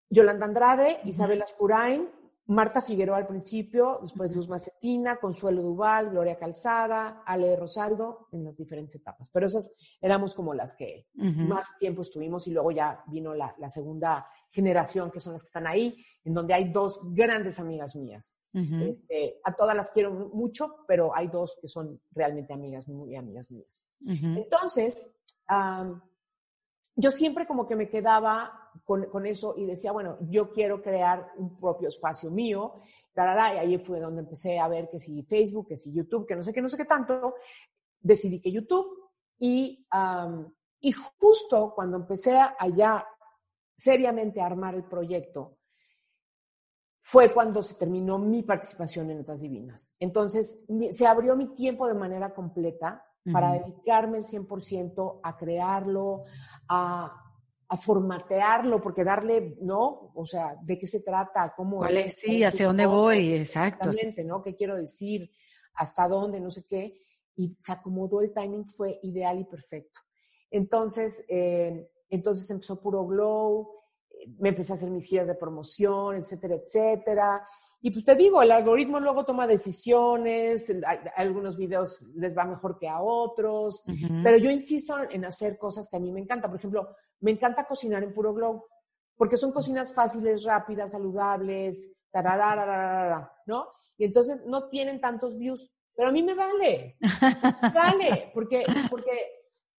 [0.09, 2.07] Yolanda Andrade, Isabel Aspurain,
[2.47, 8.55] Marta Figueroa al principio, después Luz Macetina, Consuelo Duval, Gloria Calzada, Ale Rosaldo, en las
[8.55, 9.29] diferentes etapas.
[9.29, 14.27] Pero esas éramos como las que más tiempo estuvimos y luego ya vino la, segunda
[14.51, 18.37] generación, que son las que están ahí, en donde hay dos grandes amigas mías.
[18.55, 23.51] Este, a todas las quiero mucho, pero hay dos que son realmente amigas, muy amigas
[23.51, 23.83] mías.
[24.05, 25.13] Entonces,
[26.95, 31.57] yo siempre como que me quedaba con, eso y decía, bueno, yo quiero crear un
[31.59, 32.81] propio espacio mío,
[33.15, 36.43] y ahí fue donde empecé a ver que si Facebook, que si YouTube, que no
[36.43, 37.35] sé qué, no sé qué tanto,
[37.99, 38.87] decidí que YouTube
[39.39, 39.85] y,
[40.79, 43.05] y justo cuando empecé allá
[43.75, 45.57] seriamente a armar el proyecto,
[47.07, 49.93] fue cuando se terminó mi participación en Otras Divinas.
[49.99, 50.57] Entonces,
[50.89, 56.23] se abrió mi tiempo de manera completa para dedicarme el 100% a crearlo,
[56.67, 57.21] a,
[57.79, 60.13] formatearlo, porque darle, ¿no?
[60.15, 61.53] O sea, ¿de qué se trata?
[61.55, 62.15] ¿Cómo ¿Cuál es?
[62.15, 63.89] Sí, hacia dónde voy, exacto.
[63.89, 64.41] Exactamente, ¿no?
[64.41, 65.29] ¿Qué quiero decir?
[65.75, 66.39] ¿Hasta dónde?
[66.39, 67.03] No sé qué.
[67.35, 69.99] Y se acomodó el timing, fue ideal y perfecto.
[70.49, 73.74] Entonces, eh, entonces empezó Puro Glow,
[74.39, 77.47] me empecé a hacer mis giras de promoción, etcétera, etcétera.
[77.81, 82.79] Y pues te digo, el algoritmo luego toma decisiones, a, algunos videos les va mejor
[82.79, 83.83] que a otros,
[84.23, 86.49] pero yo insisto en hacer cosas que a mí me encantan.
[86.49, 88.65] Por ejemplo, me encanta cocinar en Puro Glow,
[89.15, 91.91] porque son cocinas fáciles, rápidas, saludables,
[93.45, 93.67] ¿no?
[93.97, 96.97] Y entonces no tienen tantos views, pero a mí me vale,
[97.73, 99.11] vale, porque, porque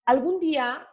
[0.04, 0.86] algún día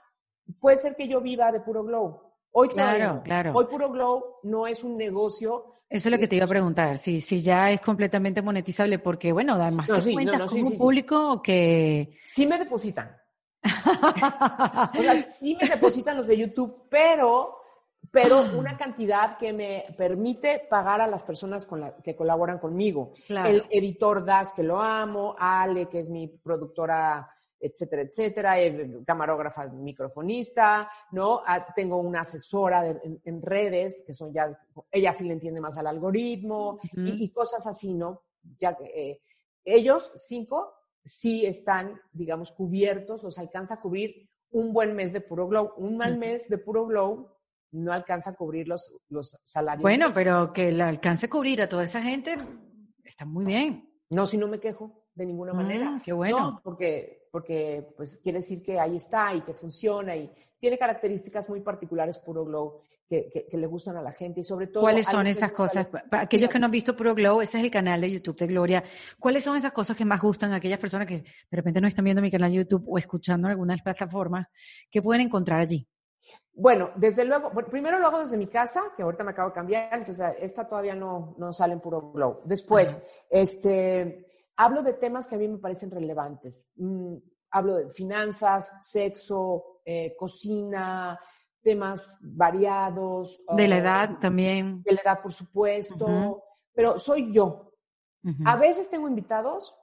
[0.60, 2.22] puede ser que yo viva de Puro Glow.
[2.54, 3.51] Hoy claro, claro.
[3.54, 6.97] Hoy Puro Glow no es un negocio eso es lo que te iba a preguntar,
[6.97, 11.39] si, si ya es completamente monetizable, porque bueno, además no, sí, cuentas con un público
[11.39, 12.18] que...
[12.26, 13.16] Sí me depositan.
[13.64, 17.60] o sea, sí me depositan los de YouTube, pero,
[18.10, 23.14] pero una cantidad que me permite pagar a las personas con la, que colaboran conmigo.
[23.30, 27.30] El editor Das, que lo amo, Ale, que es mi productora
[27.64, 31.41] etcétera, etcétera, eh, camarógrafa, microfonista, ¿no?
[31.45, 34.59] Ah, tengo una asesora en, redes, que son ya,
[34.91, 38.24] ella sí le entiende más al algoritmo y, cosas así, ¿no?
[38.59, 39.22] Ya eh,
[39.64, 45.47] ellos, cinco, sí están, digamos, cubiertos, los alcanza a cubrir un buen mes de puro
[45.47, 45.74] glow.
[45.78, 47.30] Un mal mes de puro glow
[47.72, 49.82] no alcanza a cubrir los, los salarios.
[49.82, 52.36] Bueno, pero que la alcance a cubrir a toda esa gente
[53.03, 53.89] está muy bien.
[54.09, 55.91] No, si no me quejo de ninguna manera.
[55.91, 56.61] Mm, qué bueno.
[56.64, 61.61] porque, porque pues quiere decir que ahí está y que funciona y tiene características muy
[61.61, 64.84] particulares Puro Glow que, que, le gustan a la gente y sobre todo...
[64.84, 65.88] ¿Cuáles son esas cosas?
[65.88, 68.45] Para aquellos que no han visto Puro Glow, ese es el canal de YouTube de
[68.45, 68.84] Gloria.
[69.17, 72.05] ¿Cuáles son esas cosas que más gustan a aquellas personas que de repente no están
[72.05, 74.45] viendo mi canal de YouTube o escuchando en algunas plataformas
[74.91, 75.88] que pueden encontrar allí?
[76.53, 79.97] Bueno, desde luego, primero lo hago desde mi casa, que ahorita me acabo de cambiar,
[79.97, 82.41] entonces esta todavía no, no sale en puro glow.
[82.45, 86.70] Después, este, hablo de temas que a mí me parecen relevantes.
[86.76, 87.16] Mm,
[87.51, 91.20] hablo de finanzas, sexo, eh, cocina,
[91.62, 93.43] temas variados.
[93.56, 94.84] De la edad um, también.
[94.84, 96.43] De la edad, por supuesto.
[96.74, 97.72] Pero soy yo.
[98.45, 99.76] A veces tengo invitados,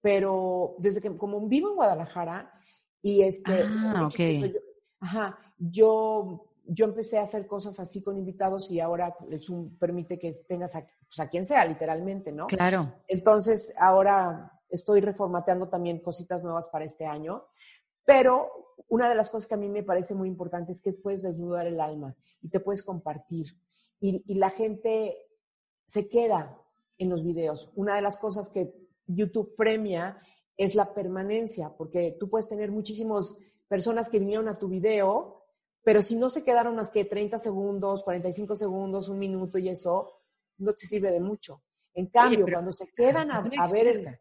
[0.00, 2.52] pero desde que, como vivo en Guadalajara,
[3.00, 3.62] y este.
[3.64, 4.52] Ah, ok.
[5.00, 10.32] ajá, yo yo empecé a hacer cosas así con invitados y ahora Zoom permite que
[10.46, 12.46] tengas a, pues, a quien sea, literalmente, ¿no?
[12.46, 12.92] Claro.
[13.08, 17.44] Entonces, ahora estoy reformateando también cositas nuevas para este año,
[18.04, 21.22] pero una de las cosas que a mí me parece muy importante es que puedes
[21.22, 23.46] desnudar el alma y te puedes compartir
[23.98, 25.16] y, y la gente
[25.86, 26.60] se queda
[26.98, 27.72] en los videos.
[27.76, 28.74] Una de las cosas que
[29.06, 30.18] YouTube premia
[30.56, 33.36] es la permanencia, porque tú puedes tener muchísimas
[33.68, 35.37] personas que vinieron a tu video
[35.88, 40.20] pero si no se quedaron más que 30 segundos, 45 segundos, un minuto y eso,
[40.58, 41.62] no te sirve de mucho.
[41.94, 44.18] En cambio, cuando se quedan a, ver el...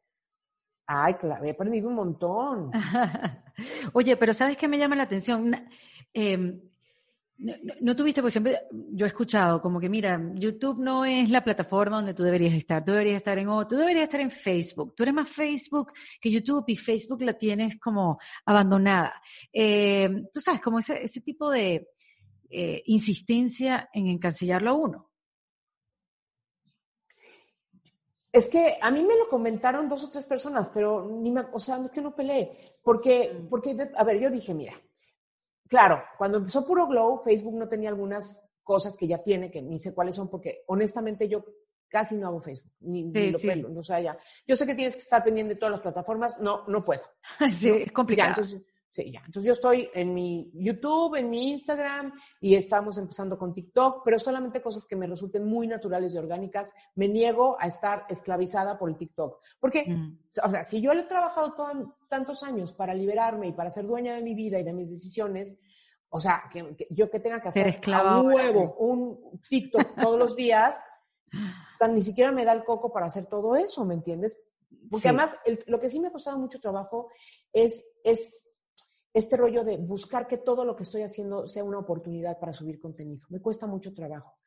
[0.85, 2.71] Ay, claro, he aprendido un montón.
[3.91, 5.67] Oye, pero ¿sabes qué me llama la atención?
[6.13, 6.57] Eh,
[7.39, 8.61] no, tuviste, por siempre
[8.91, 12.83] yo he escuchado como que, mira, YouTube no es la plataforma donde tú deberías estar,
[12.83, 16.31] tú deberías estar en otro, tú deberías estar en Facebook, tú eres más Facebook que
[16.31, 19.21] YouTube y Facebook la tienes como abandonada.
[19.53, 21.89] Eh, tú sabes, como ese, ese tipo de
[22.49, 25.11] eh, insistencia en encancillarlo a uno.
[28.31, 31.59] Es que a mí me lo comentaron dos o tres personas, pero ni me, o
[31.59, 33.47] sea, no es que no peleé, porque, mm.
[33.47, 34.73] porque, a ver, yo dije, mira,
[35.67, 39.79] claro, cuando empezó Puro Glow, Facebook no tenía algunas cosas que ya tiene, que ni
[39.79, 41.45] sé cuáles son, porque honestamente yo
[41.87, 44.17] casi no hago Facebook, ni, lo pelo, o sea, ya.
[44.45, 47.03] Yo sé que tienes que estar pendiente de todas las plataformas, no, no puedo.
[47.51, 48.29] Sí, es complicado.
[48.29, 48.61] entonces,
[48.91, 49.21] sí, ya.
[49.25, 54.19] Entonces yo estoy en mi YouTube, en mi Instagram y estamos empezando con TikTok, pero
[54.19, 56.73] solamente cosas que me resulten muy naturales y orgánicas.
[56.95, 59.41] Me niego a estar esclavizada por el TikTok.
[59.59, 60.19] Porque, mm.
[60.43, 61.55] o sea, si yo he trabajado
[62.07, 65.57] tantos años para liberarme y para ser dueña de mi vida y de mis decisiones,
[66.09, 70.81] o sea, que, yo que tenga que hacer a huevo un TikTok todos los días,
[71.79, 74.37] tan, ni siquiera me da el coco para hacer todo eso, ¿me entiendes?
[74.89, 77.09] Porque además, lo que sí me ha costado mucho trabajo
[77.51, 78.46] es, es
[79.17, 82.79] este rollo de buscar que todo lo que estoy haciendo sea una oportunidad para subir
[82.79, 83.25] contenido.
[83.29, 84.37] Me cuesta mucho trabajo.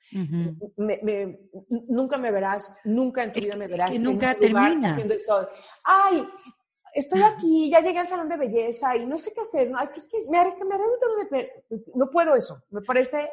[1.88, 3.90] nunca me verás, nunca en tu vida me verás.
[3.90, 4.92] Que nunca termina.
[4.92, 5.48] Haciendo esto.
[5.82, 6.24] Ay,
[6.94, 9.70] estoy aquí, ya llegué al salón de belleza y no sé qué hacer.
[9.70, 10.84] No, es que me haré, me haré
[11.30, 11.64] de...
[11.94, 12.62] No puedo eso.
[12.70, 13.28] Me parece,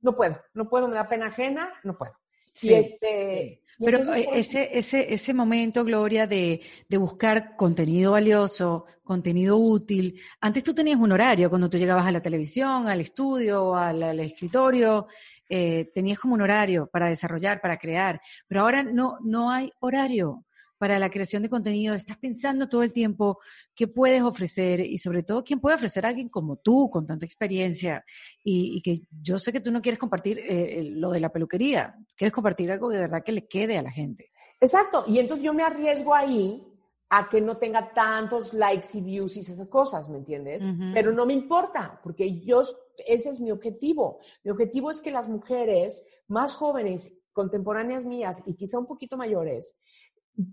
[0.00, 2.14] no puedo, no puedo, me da pena ajena, no puedo.
[2.62, 3.62] Y este...
[3.80, 10.64] Pero eh, ese, ese, ese momento, Gloria, de, de, buscar contenido valioso, contenido útil, antes
[10.64, 15.06] tú tenías un horario cuando tú llegabas a la televisión, al estudio, al, al escritorio,
[15.48, 20.44] eh, tenías como un horario para desarrollar, para crear, pero ahora no, no hay horario
[20.78, 23.40] para la creación de contenido, estás pensando todo el tiempo
[23.74, 27.26] qué puedes ofrecer y sobre todo quién puede ofrecer a alguien como tú, con tanta
[27.26, 28.04] experiencia
[28.42, 32.32] y, que yo sé que tú no quieres compartir eh, lo de la peluquería, quieres
[32.32, 34.30] compartir algo de verdad que le quede a la gente.
[34.60, 36.62] Exacto, y entonces yo me arriesgo ahí
[37.10, 40.62] a que no tenga tantos likes y views y esas cosas, ¿me entiendes?
[40.92, 42.62] Pero no me importa, porque yo,
[43.06, 44.18] ese es mi objetivo.
[44.44, 49.78] Mi objetivo es que las mujeres más jóvenes, contemporáneas mías y quizá un poquito mayores,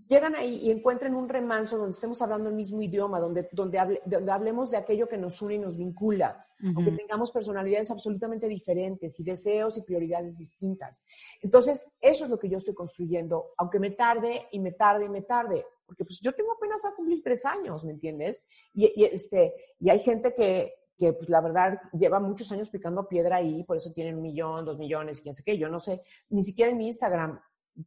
[0.08, 4.32] llegan ahí y encuentren un remanso donde estemos hablando el mismo idioma, donde, donde, donde
[4.32, 9.22] hablemos de aquello que nos une y nos vincula, aunque tengamos personalidades absolutamente diferentes y
[9.22, 11.04] deseos y prioridades distintas.
[11.40, 15.08] Entonces, eso es lo que yo estoy construyendo, aunque me tarde y me tarde y
[15.08, 18.44] me tarde, porque pues yo tengo apenas a cumplir tres años, ¿me entiendes?
[18.74, 23.36] Y, este, y hay gente que, que pues la verdad lleva muchos años picando piedra
[23.36, 26.42] ahí, por eso tienen un millón, dos millones, quién sé qué, yo no sé, ni
[26.42, 27.38] siquiera en mi Instagram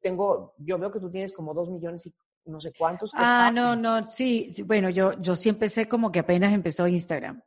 [0.02, 2.14] tengo, yo veo que tú tienes como dos millones y
[2.46, 3.12] no sé cuántos.
[3.14, 7.42] Ah, no, no, sí, bueno, yo, yo sí empecé como que apenas empezó Instagram.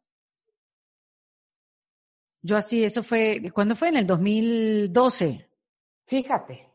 [2.43, 3.89] Yo así, eso fue, ¿cuándo fue?
[3.89, 5.49] En el 2012.
[6.07, 6.73] Fíjate.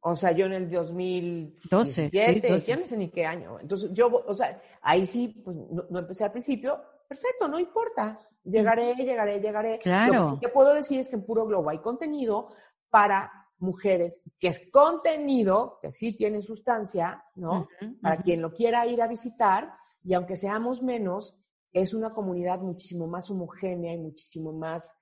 [0.00, 3.60] O sea, yo en el 2012, ya no sé ni qué año.
[3.60, 5.56] Entonces, yo, o sea, ahí sí, pues
[5.88, 6.82] no, empecé al principio.
[7.06, 8.18] Perfecto, no importa.
[8.42, 9.78] Llegaré, llegaré, llegaré.
[9.78, 10.30] Claro.
[10.30, 12.48] Lo que puedo decir es que en Puro Globo hay contenido
[12.90, 17.68] para mujeres, que es contenido, que sí tiene sustancia, ¿no?
[18.02, 19.72] para quien lo quiera ir a visitar,
[20.04, 21.38] y aunque seamos menos,
[21.72, 24.94] es una comunidad muchísimo más homogénea y muchísimo más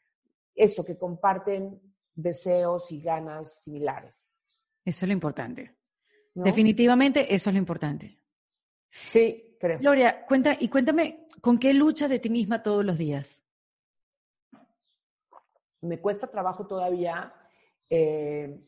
[0.54, 1.80] esto, que comparten
[2.14, 4.28] deseos y ganas similares.
[4.84, 5.76] Eso es lo importante.
[6.34, 8.20] Definitivamente eso es lo importante.
[9.08, 9.78] Sí, creo.
[9.78, 13.42] Gloria, cuenta, y cuéntame, ¿con qué luchas de ti misma todos los días?
[15.80, 17.34] Me cuesta trabajo todavía
[17.90, 18.58] eh,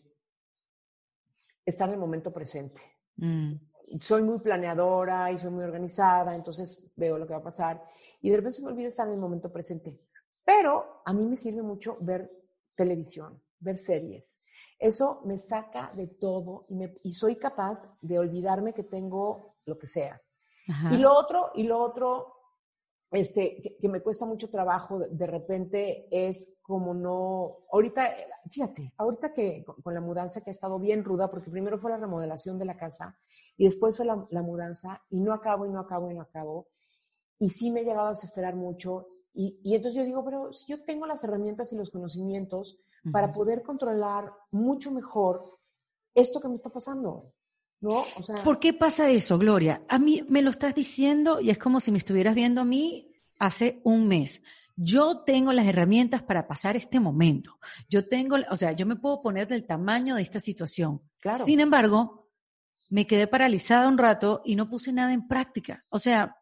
[1.65, 2.83] estar en el momento presente.
[3.17, 3.55] Mm.
[4.01, 7.83] Soy muy planeadora y soy muy organizada, entonces veo lo que va a pasar
[8.21, 10.01] y de repente se me olvida estar en el momento presente.
[10.45, 12.31] Pero a mí me sirve mucho ver
[12.75, 14.41] televisión, ver series.
[14.79, 16.67] Eso me saca de todo
[17.03, 20.21] y, soy capaz de olvidarme que tengo lo que sea.
[20.91, 22.42] Y lo otro, y lo otro
[23.13, 28.11] este, que, me cuesta mucho trabajo de, repente es como no, ahorita,
[28.51, 31.99] fíjate, ahorita que con, la mudanza que ha estado bien ruda, porque primero fue la
[31.99, 33.19] remodelación de la casa
[33.57, 36.69] y después fue la, la mudanza y no acabo y no acabo y no acabo.
[37.39, 40.73] Y sí me he llegado a desesperar mucho y, y, entonces yo digo, pero si
[40.73, 42.79] yo tengo las herramientas y los conocimientos
[43.11, 45.59] para poder controlar mucho mejor
[46.15, 47.33] esto que me está pasando,
[47.83, 48.05] ¿no?
[48.17, 49.83] O sea, ¿Por qué pasa eso, Gloria?
[49.89, 53.13] A mí me lo estás diciendo y es como si me estuvieras viendo a mí
[53.39, 54.41] hace un mes.
[54.77, 57.59] Yo tengo las herramientas para pasar este momento.
[57.91, 61.03] Yo tengo, o sea, yo me puedo poner del tamaño de esta situación.
[61.21, 61.45] Claro.
[61.45, 62.31] Sin embargo,
[62.89, 65.85] me quedé paralizada un rato y no puse nada en práctica.
[65.91, 66.37] O sea,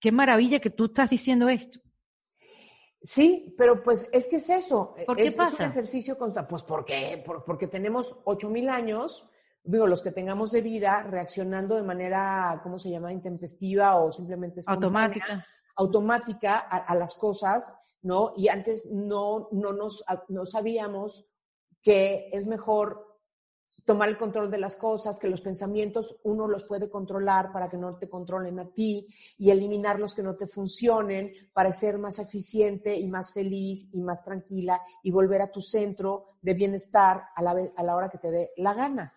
[0.00, 1.80] qué maravilla que tú estás diciendo esto.
[3.02, 4.94] Sí, pero pues es que es eso.
[5.06, 5.52] ¿Por qué es, pasa?
[5.52, 6.50] Es un ejercicio constante.
[6.50, 7.24] Pues ¿por qué?
[7.46, 9.28] porque tenemos ocho mil años,
[9.72, 13.12] digo, los que tengamos de vida reaccionando de manera, ¿cómo se llama?
[13.12, 15.46] Intempestiva o simplemente automática.
[15.76, 17.62] Automática a, las cosas,
[18.02, 18.32] ¿no?
[18.36, 21.26] Y antes no, no, nos, no sabíamos
[21.82, 23.06] que es mejor
[23.84, 27.76] tomar el control de las cosas, que los pensamientos uno los puede controlar para que
[27.76, 29.06] no te controlen a ti
[29.36, 34.00] y eliminar los que no te funcionen para ser más eficiente y más feliz y
[34.00, 38.18] más tranquila y volver a tu centro de bienestar a la, a la hora que
[38.18, 39.14] te dé la gana.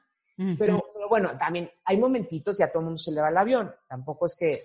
[0.58, 3.74] Pero, bueno, también hay momentitos y a todo el mundo se le va el avión.
[3.88, 4.64] Tampoco es que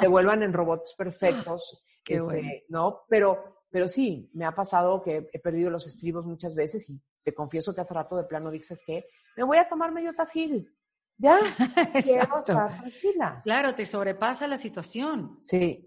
[0.00, 3.02] se, vuelvan en robots perfectos, este, ¿no?
[3.08, 7.34] Pero, pero sí, me ha pasado que he perdido los estribos muchas veces y te
[7.34, 9.06] confieso que hace rato de plano dices que
[9.36, 10.72] me voy a tomar medio tafil.
[11.16, 11.38] Ya,
[12.02, 13.40] quiero estar tranquila.
[13.42, 15.38] Claro, te sobrepasa la situación.
[15.40, 15.84] Sí.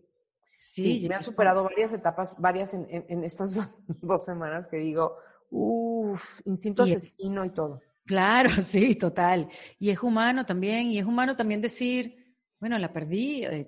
[0.64, 3.56] Sí, me han superado varias etapas, varias en, en, estas
[3.88, 5.18] dos semanas que digo,
[5.50, 7.82] uff, instinto asesino y todo.
[8.06, 9.50] Claro, sí, total.
[9.80, 13.66] Y es humano también, y es humano también decir, bueno, la perdí, eh,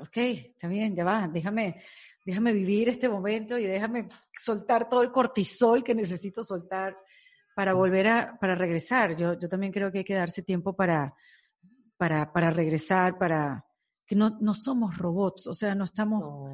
[0.00, 1.80] ok, está bien, ya va, déjame,
[2.24, 6.96] déjame vivir este momento y déjame soltar todo el cortisol que necesito soltar
[7.54, 9.16] para volver a, para regresar.
[9.16, 11.14] Yo, yo también creo que hay que darse tiempo para,
[11.96, 13.64] para, para regresar, para
[14.06, 16.50] que no, no somos robots, o sea, no estamos,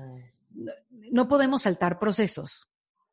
[1.10, 2.68] no, podemos saltar procesos.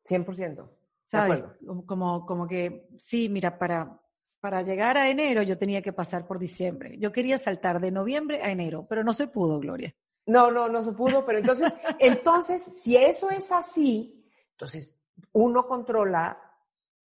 [0.08, 0.77] 100%.
[1.08, 1.42] ¿Sabes?
[1.86, 3.98] Como, como que, sí, mira, para,
[4.40, 6.98] para llegar a enero yo tenía que pasar por diciembre.
[6.98, 9.94] Yo quería saltar de noviembre a enero, pero no se pudo, Gloria.
[10.26, 14.94] No, no, no se pudo, pero entonces, entonces, si eso es así, entonces
[15.32, 16.38] uno controla.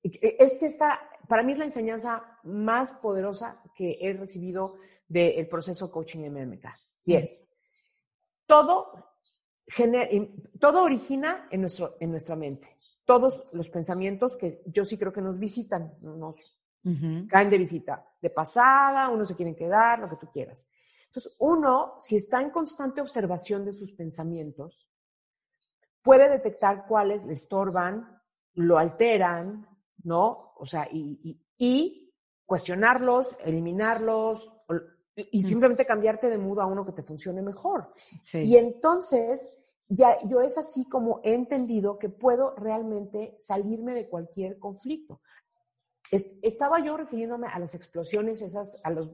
[0.03, 4.77] Es que esta, para mí es la enseñanza más poderosa que he recibido
[5.09, 6.67] del proceso coaching MMK.
[7.05, 7.49] Y es,
[8.45, 8.93] todo,
[10.61, 12.76] todo origina en, nuestro, en nuestra mente.
[13.07, 16.37] Todos los pensamientos que yo sí creo que nos visitan, nos
[17.29, 20.69] caen de visita, de pasada, uno se quieren quedar, lo que tú quieras.
[21.07, 24.87] Entonces, uno, si está en constante observación de sus pensamientos,
[26.03, 28.21] puede detectar cuáles le estorban,
[28.55, 29.67] lo alteran,
[30.05, 30.53] ¿no?
[30.57, 32.13] O sea, y,
[32.45, 34.49] cuestionarlos, eliminarlos,
[35.17, 37.93] y simplemente cambiarte de mood a uno que te funcione mejor.
[38.35, 39.49] Y entonces,
[39.89, 45.21] ya yo es así como he entendido que puedo realmente salirme de cualquier conflicto
[46.43, 49.11] estaba yo refiriéndome a las explosiones esas, a los,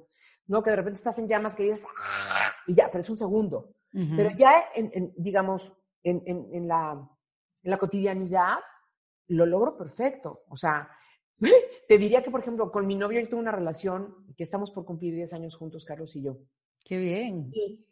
[0.47, 2.53] no, que de repente estás en llamas que dices, ¡ah!
[2.66, 3.75] y ya, pero es un segundo.
[3.95, 5.70] Pero ya, en, digamos,
[6.03, 7.11] en, la,
[7.62, 8.55] la cotidianidad,
[9.29, 10.45] lo logro perfecto.
[10.49, 10.89] O sea,
[11.89, 14.87] te diría que, por ejemplo, con mi novio yo tengo una relación que estamos por
[14.87, 16.39] cumplir 10 años juntos, Carlos y yo.
[16.83, 17.51] Qué bien.
[17.53, 17.87] Y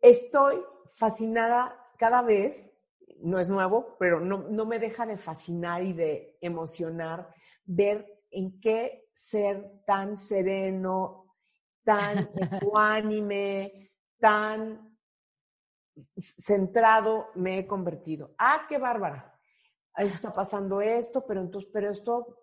[0.00, 0.62] estoy
[0.94, 2.72] fascinada cada vez,
[3.20, 7.28] no es nuevo, pero no, no me deja de fascinar y de emocionar
[7.66, 11.26] ver en qué ser tan sereno,
[11.84, 14.96] tan ecuánime, tan
[16.16, 18.34] centrado me he convertido.
[18.38, 19.38] Ah, qué bárbara.
[19.92, 22.38] Ahí está pasando esto, pero entonces, pero esto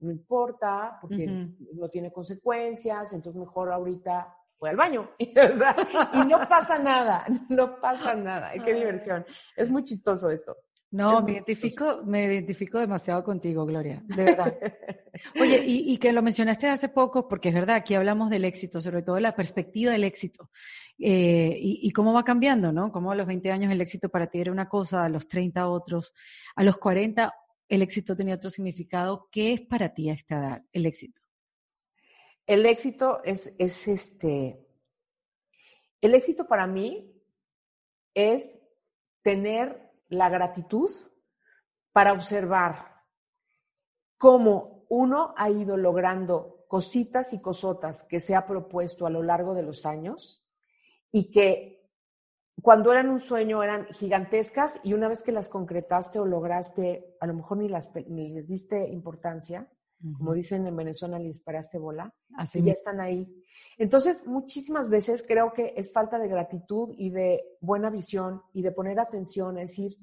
[0.00, 1.26] no importa porque
[1.74, 5.10] no tiene consecuencias, entonces mejor ahorita voy al baño.
[5.18, 8.52] y no pasa nada, no pasa nada.
[8.64, 9.26] Qué diversión.
[9.56, 10.56] Es muy chistoso esto.
[10.92, 14.54] No, me identifico, me identifico demasiado contigo, Gloria, de verdad.
[15.40, 19.00] Oye, y, que lo mencionaste hace poco, porque es verdad, aquí hablamos del éxito, sobre
[19.00, 20.50] todo la perspectiva del éxito,
[20.98, 22.92] eh, y, cómo va cambiando, ¿no?
[22.92, 25.66] Cómo a los 20 años el éxito para ti era una cosa, a los 30
[25.66, 26.12] otros,
[26.56, 27.32] a los 40
[27.68, 29.28] el éxito tenía otro significado.
[29.32, 31.21] ¿Qué es para ti a esta edad el éxito?
[32.52, 34.68] El éxito es, es este,
[36.02, 37.18] el éxito para mí
[38.12, 38.58] es
[39.22, 40.90] tener la gratitud
[41.92, 43.04] para observar
[44.18, 49.54] cómo uno ha ido logrando cositas y cosotas que se ha propuesto a lo largo
[49.54, 50.46] de los años
[51.10, 51.90] y que
[52.60, 57.26] cuando eran un sueño eran gigantescas y una vez que las concretaste o lograste, a
[57.26, 59.72] lo mejor ni, las, ni les diste importancia,
[60.16, 63.26] como dicen en Venezuela, les paraste bola, Así y ya están ahí.
[63.78, 68.72] Entonces, muchísimas veces creo que es falta de gratitud y de buena visión y de
[68.72, 69.96] poner atención, es decir,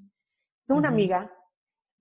[0.65, 1.31] tengo una amiga,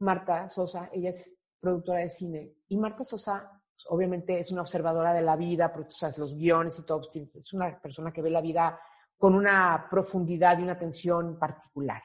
[0.01, 5.13] Marta Sosa, ella es productora de cine, y Marta Sosa pues, obviamente es una observadora
[5.13, 8.41] de la vida, porque, los guiones y todo, pues, es una persona que ve la
[8.41, 8.79] vida
[9.17, 12.03] con una profundidad y una atención particular.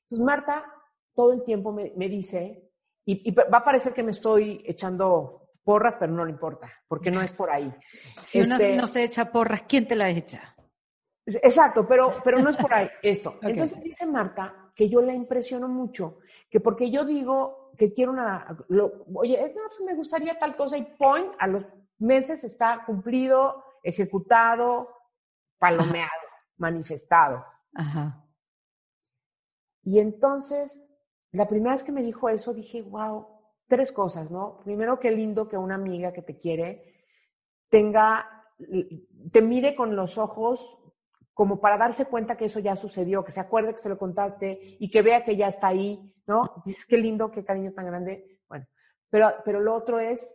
[0.00, 0.64] Entonces, Marta
[1.14, 2.67] todo el tiempo me, me dice,
[3.10, 7.22] y, va a parecer que me estoy echando porras, pero no le importa, porque no
[7.22, 7.74] es por ahí.
[8.22, 10.54] Si uno este no se echa porras, ¿quién te la echa?
[11.24, 13.38] Exacto, pero, pero no es por ahí esto.
[13.40, 16.18] Entonces dice Marta que yo la impresiono mucho,
[16.50, 18.46] que porque yo digo que quiero una,
[19.14, 21.66] oye, es, no, pues me gustaría tal cosa y point, a los
[21.98, 24.94] meses está cumplido, ejecutado,
[25.58, 26.26] palomeado,
[26.58, 27.44] manifestado.
[27.74, 28.22] Ajá.
[29.82, 30.82] Y entonces
[31.32, 33.26] la primera vez que me dijo eso dije, wow,
[33.66, 34.60] tres cosas, ¿no?
[34.64, 36.94] Primero, qué lindo que una amiga que te quiere
[37.68, 38.26] tenga,
[39.30, 40.76] te mire con los ojos
[41.34, 44.76] como para darse cuenta que eso ya sucedió, que se acuerde que se lo contaste
[44.80, 46.42] y que vea que ya está ahí, ¿no?
[46.64, 48.40] Dices, qué lindo, qué cariño tan grande.
[48.48, 48.66] Bueno,
[49.08, 50.34] pero, pero lo otro es,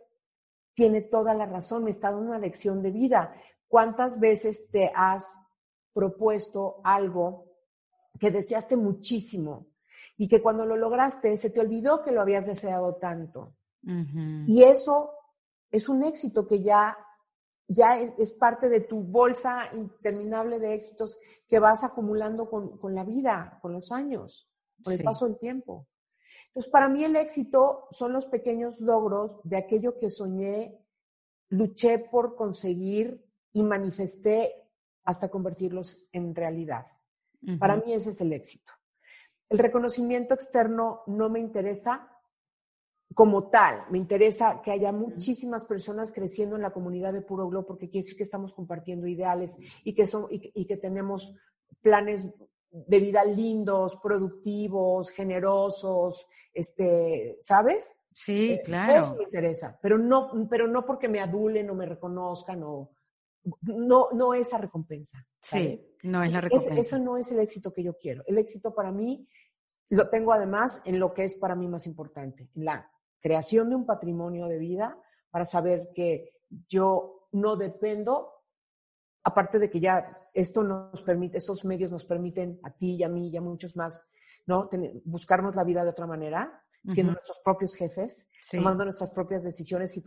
[0.74, 3.34] tiene toda la razón, me está dando una lección de vida.
[3.68, 5.26] ¿Cuántas veces te has
[5.92, 7.50] propuesto algo
[8.18, 9.73] que deseaste muchísimo
[10.16, 13.54] y que cuando lo lograste se te olvidó que lo habías deseado tanto.
[14.46, 15.10] Y eso
[15.70, 16.96] es un éxito que ya,
[17.68, 23.04] ya es, parte de tu bolsa interminable de éxitos que vas acumulando con, con la
[23.04, 24.50] vida, con los años,
[24.82, 25.86] con el paso del tiempo.
[26.46, 30.80] Entonces, para mí el éxito son los pequeños logros de aquello que soñé,
[31.50, 34.64] luché por conseguir y manifesté
[35.04, 36.86] hasta convertirlos en realidad.
[37.58, 38.72] Para mí ese es el éxito.
[39.48, 42.10] El reconocimiento externo no me interesa
[43.14, 47.66] como tal, me interesa que haya muchísimas personas creciendo en la comunidad de Puro Globo
[47.66, 51.34] porque quiere decir que estamos compartiendo ideales y que, son, y, que tenemos
[51.80, 52.28] planes
[52.70, 57.96] de vida lindos, productivos, generosos, este, ¿sabes?
[58.12, 58.92] Sí, eh, claro.
[58.92, 62.90] Eso me interesa, pero no, pero no porque me adulen o me reconozcan o
[63.62, 65.26] no, no esa recompensa.
[65.40, 66.80] Sí, no es la recompensa.
[66.80, 68.22] eso no es el éxito que yo quiero.
[68.26, 69.26] El éxito para mí
[69.90, 72.90] lo tengo además en lo que es para mí más importante, en la
[73.20, 74.98] creación de un patrimonio de vida
[75.30, 76.32] para saber que
[76.68, 78.32] yo no dependo,
[79.24, 83.08] aparte de que ya esto nos permite, estos medios nos permiten a ti y a
[83.08, 84.08] mí y a muchos más,
[84.46, 84.68] ¿no?
[85.04, 90.04] buscarnos la vida de otra manera, siendo nuestros propios jefes, tomando nuestras propias decisiones y,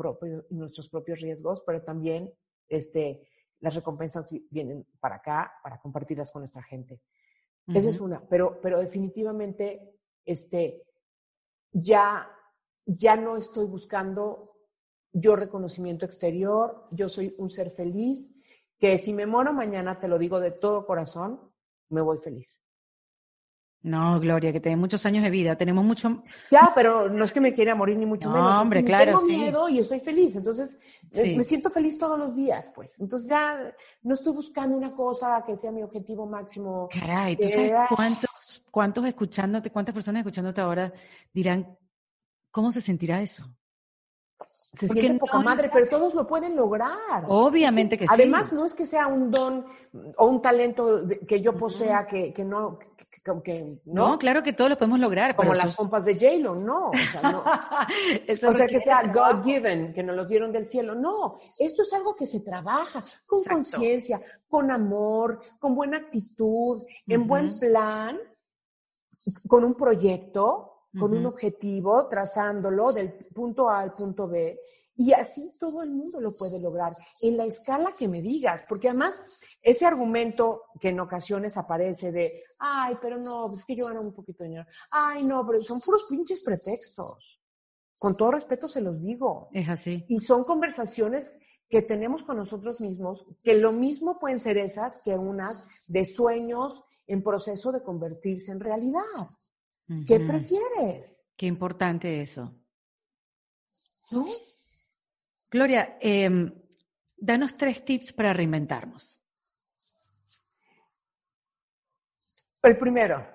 [0.49, 2.31] y, nuestros propios riesgos, pero también
[2.69, 3.27] este,
[3.59, 7.01] las recompensas vienen para acá, para compartirlas con nuestra gente.
[7.67, 10.85] Esa es una, pero, pero definitivamente este,
[11.73, 12.29] ya,
[12.85, 14.55] ya no estoy buscando
[15.11, 18.33] yo reconocimiento exterior, yo soy un ser feliz,
[18.77, 21.41] que si me muero mañana, te lo digo de todo corazón,
[21.89, 22.61] me voy feliz.
[23.83, 26.23] No, Gloria, que tenés muchos años de vida, tenemos mucho...
[26.49, 28.57] Ya, pero no es que me quiera morir ni mucho menos.
[28.57, 30.79] hombre, claro, Tengo miedo y estoy feliz, entonces
[31.13, 32.99] eh, me siento feliz todos los días, pues.
[32.99, 36.89] Entonces ya no estoy buscando una cosa que sea mi objetivo máximo.
[36.91, 40.91] Caray, ¿tú sabes cuántos, cuántos escuchándote, cuántas personas escuchándote ahora
[41.31, 41.77] dirán,
[42.51, 43.45] ¿cómo se sentirá eso?
[44.73, 47.25] se siente poca madre, pero todos lo pueden lograr.
[47.27, 48.13] Obviamente que, sí.
[48.13, 49.65] Además, no es que sea un don
[50.17, 52.77] o un talento que yo posea que, que no,
[53.43, 54.17] que, ¿no?
[54.17, 55.35] claro que todo lo podemos lograr.
[55.35, 56.89] Como las pompas de J-Lo, no.
[56.89, 57.43] O sea, no.
[58.49, 60.95] o sea que sea God-given, que nos los dieron del cielo.
[60.95, 67.27] No, esto es algo que se trabaja con conciencia, con amor, con buena actitud, en
[67.27, 68.17] buen plan,
[69.47, 74.59] con un proyecto, con un objetivo, trazándolo del punto A al punto B.
[74.97, 76.91] Y así todo el mundo lo puede lograr,
[77.21, 79.21] en la escala que me digas, porque además
[79.61, 84.13] ese argumento que en ocasiones aparece de, ay, pero no, es que yo gano un
[84.13, 87.39] poquito de dinero, ay, no, pero son puros pinches pretextos.
[87.99, 89.49] Con todo respeto se los digo.
[89.53, 90.05] Es así.
[90.07, 91.31] Y son conversaciones
[91.69, 96.83] que tenemos con nosotros mismos, que lo mismo pueden ser esas que unas de sueños
[97.05, 99.01] en proceso de convertirse en realidad.
[100.05, 101.27] ¿Qué prefieres?
[101.35, 102.53] Qué importante eso.
[104.11, 104.25] ¿No?
[105.49, 106.51] Gloria, em,
[107.17, 109.21] danos tres tips para reinventarnos.
[112.63, 113.25] El primero,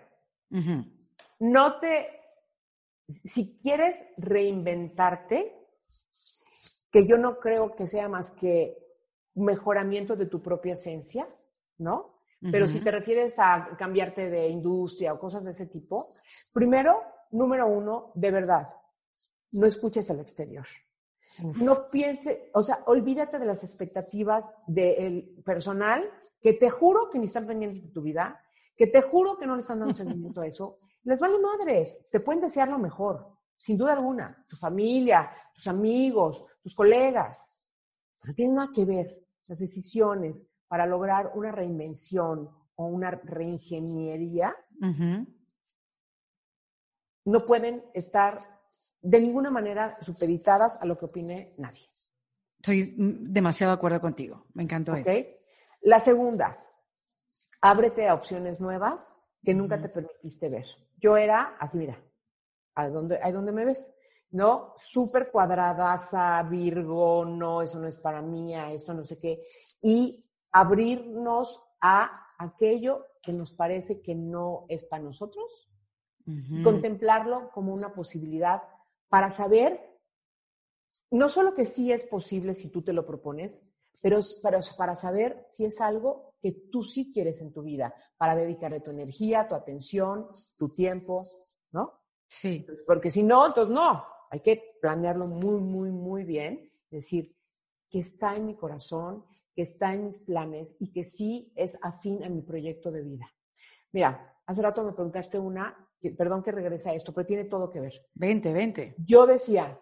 [1.41, 2.09] no te,
[3.09, 5.57] si quieres reinventarte,
[6.91, 8.77] que yo no creo que sea más que
[9.35, 11.27] mejoramiento de tu propia esencia,
[11.79, 12.13] ¿no?
[12.51, 16.13] Pero si te refieres a cambiarte de industria o cosas de ese tipo,
[16.53, 17.01] primero,
[17.31, 18.69] número uno, de verdad,
[19.53, 20.67] no escuches al exterior.
[21.39, 26.09] No piense, o sea, olvídate de las expectativas del personal,
[26.41, 28.41] que te juro que ni están pendientes de tu vida,
[28.77, 30.79] que te juro que no le están dando seguimiento a eso.
[31.05, 33.27] Les vale madres, te pueden desear lo mejor,
[33.57, 34.45] sin duda alguna.
[34.49, 37.51] Tu familia, tus amigos, tus colegas.
[38.25, 44.55] No tiene nada que ver las decisiones para lograr una reinvención o una reingeniería.
[47.25, 48.39] No pueden estar
[49.03, 51.89] de ninguna manera supeditadas a lo que opine nadie.
[52.57, 54.47] Estoy demasiado de acuerdo contigo.
[54.55, 55.11] Me encantó eso.
[55.83, 56.57] La segunda,
[57.61, 60.67] ábrete a opciones nuevas que nunca te permitiste ver.
[60.99, 62.01] Yo era así, mira,
[62.77, 63.93] ¿a dónde, ¿a dónde me ves?
[64.31, 64.73] ¿No?
[64.77, 69.43] Súper cuadradaza, Virgo, no, eso no es para mí, esto no sé qué.
[69.83, 75.69] Y abrirnos a aquello que nos parece que no es para nosotros,
[76.63, 78.63] contemplarlo como una posibilidad
[79.13, 79.79] para saber
[81.11, 83.61] no solo que sí es posible si tú te lo propones,
[84.01, 88.81] pero, para saber si es algo que tú sí quieres en tu vida, para dedicarle
[88.81, 91.21] tu energía, tu atención, tu tiempo,
[91.73, 92.01] ¿no?
[92.27, 92.65] Sí.
[92.87, 97.37] porque si no, entonces no, hay que planearlo muy, muy, muy bien, decir
[97.91, 102.25] que está en mi corazón, que está en mis planes y que sí es afín
[102.25, 103.31] a mi proyecto de vida.
[103.93, 105.77] Mira, hace rato me preguntaste una
[106.11, 107.95] perdón que regrese a esto, pero tiene todo que ver.
[108.15, 108.95] Vente, vente.
[108.99, 109.81] Yo decía,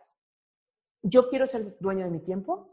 [1.03, 2.71] yo quiero ser dueña de mi tiempo,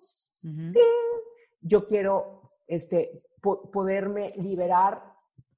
[1.62, 5.02] yo quiero este, poderme liberar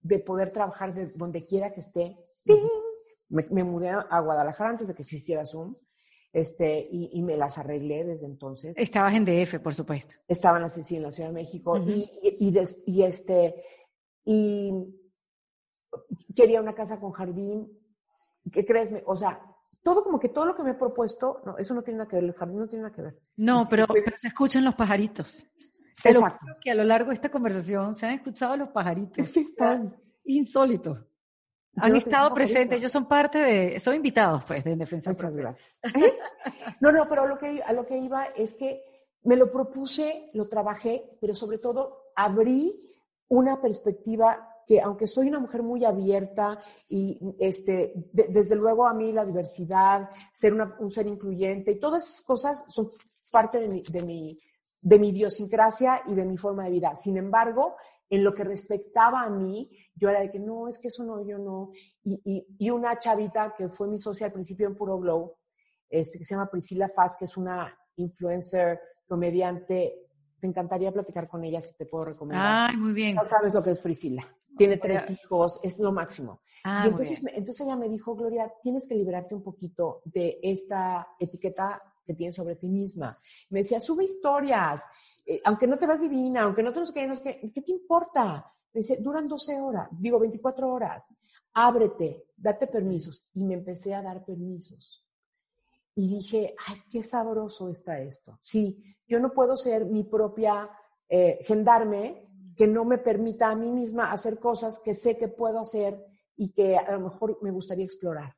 [0.02, 2.18] de poder trabajar de donde quiera que esté.
[3.30, 5.76] Me, mudé a Guadalajara antes de que existiera Zoom.
[6.32, 8.78] Este, y, me las arreglé desde entonces.
[8.78, 10.16] Estabas en DF, por supuesto.
[10.28, 11.78] Estaba en la, en la Ciudad de México.
[11.78, 12.54] y,
[12.86, 13.56] y, este,
[14.26, 14.72] y
[16.36, 17.79] quería una casa con jardín,
[18.52, 18.92] ¿qué crees?
[19.06, 19.40] O sea,
[19.84, 22.18] todo como que todo lo que me he propuesto, no, eso no tiene nada que
[22.18, 23.20] ver, el jardín no tiene nada que ver.
[23.38, 23.86] No, pero,
[24.18, 25.44] se escuchan los pajaritos.
[26.04, 26.46] Exacto.
[26.62, 29.18] que a lo largo de esta conversación se han escuchado los pajaritos.
[29.18, 30.98] Es que están insólitos.
[31.76, 35.80] Han estado presentes, ellos son parte de, son invitados pues de Defensa Muchas gracias.
[36.82, 38.84] no, no, pero a lo, que, a lo que iba es que
[39.24, 42.90] me lo propuse, lo trabajé, pero sobre todo abrí
[43.28, 49.12] una perspectiva que aunque soy una mujer muy abierta y este, desde luego a mí
[49.12, 52.88] la diversidad, ser un ser incluyente y todas esas cosas son
[53.32, 54.38] parte de mi, de, mi,
[54.80, 56.94] de mi idiosincrasia y de mi forma de vida.
[56.96, 57.78] Sin embargo,
[58.12, 61.26] en lo que respectaba a mí, yo era de que no, es que eso no,
[61.26, 61.72] yo no.
[62.04, 65.34] Y, y, una chavita que fue mi socia al principio en Puro Glow,
[65.90, 70.09] este, que se llama Priscila Faz, que es una influencer, comediante
[70.40, 72.70] te encantaría platicar con ella si te puedo recomendar.
[72.70, 73.16] Ay, muy bien.
[73.16, 74.26] No sabes lo que es Priscila.
[74.58, 76.42] Tiene tres hijos, es lo máximo.
[76.64, 81.08] Ah, y entonces, entonces ella me dijo, Gloria, tienes que liberarte un poquito de esta
[81.20, 83.18] etiqueta que tienes sobre ti misma.
[83.50, 84.84] Me decía, sube historias,
[85.26, 88.52] eh, aunque no te vas divina, aunque no te los no ¿qué te importa?
[88.74, 91.14] Me dice, duran 12 horas, digo 24 horas.
[91.54, 93.28] Ábrete, date permisos.
[93.34, 95.06] Y me empecé a dar permisos.
[96.00, 98.40] Y dije, ay, qué sabroso está esto.
[98.42, 100.70] Sí, yo no puedo ser mi propia
[101.10, 102.26] eh, gendarme
[102.56, 106.02] que no me permita a mí misma hacer cosas que sé que puedo hacer
[106.38, 108.34] y que a lo mejor me gustaría explorar.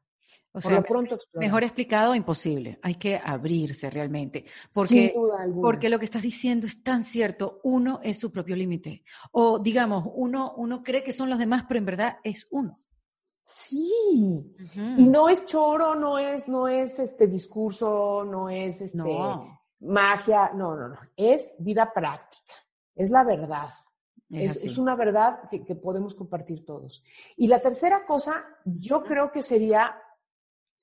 [0.54, 2.80] O sea, pronto mejor explicado, imposible.
[2.82, 4.44] Hay que abrirse realmente.
[4.74, 5.14] Porque,
[5.62, 7.60] porque lo que estás diciendo es tan cierto.
[7.64, 9.04] Uno es su propio límite.
[9.34, 12.74] O digamos, uno, uno cree que son los demás, pero en verdad es uno.
[13.44, 14.56] Sí.
[14.98, 19.02] Y no es choro, no es, no es este discurso, no es este
[19.80, 20.96] magia, no, no, no.
[21.16, 22.54] Es vida práctica.
[22.96, 23.70] Es la verdad.
[24.30, 27.04] Es, una verdad que, que, podemos compartir todos.
[27.36, 29.94] Y la tercera cosa, yo creo que sería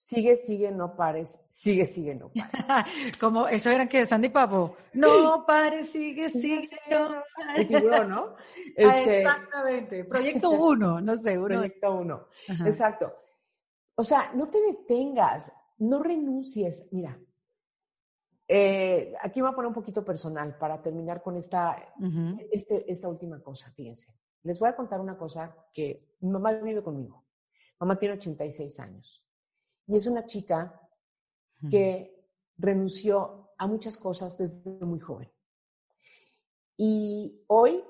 [0.06, 3.16] sigue, sigue, no pares, sigue, sigue, no pares.
[3.20, 7.70] Como eso era que Sandy Papo, no pares, sigue, sigue, no pares.
[8.08, 8.34] ¿no?
[8.80, 11.48] Ah, este, exactamente, proyecto uno, no sé, uno.
[11.48, 12.28] Proyecto uno,
[12.64, 13.12] exacto.
[13.96, 16.86] O sea, no te detengas, no renuncies.
[16.92, 17.18] Mira,
[18.46, 21.76] eh, aquí me voy a poner un poquito personal para terminar con esta,
[22.52, 24.12] este, esta última cosa, fíjense.
[24.44, 27.24] Les voy a contar una cosa que mi mamá vive conmigo.
[27.80, 29.27] Mamá tiene 86 años.
[29.88, 30.80] Y es una chica
[31.70, 32.14] que
[32.58, 35.30] renunció a muchas cosas desde muy joven.
[36.76, 37.82] Y hoy,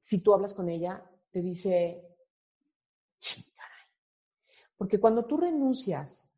[0.00, 2.04] si tú hablas con ella, te dice.
[4.76, 6.30] Porque cuando tú renuncias,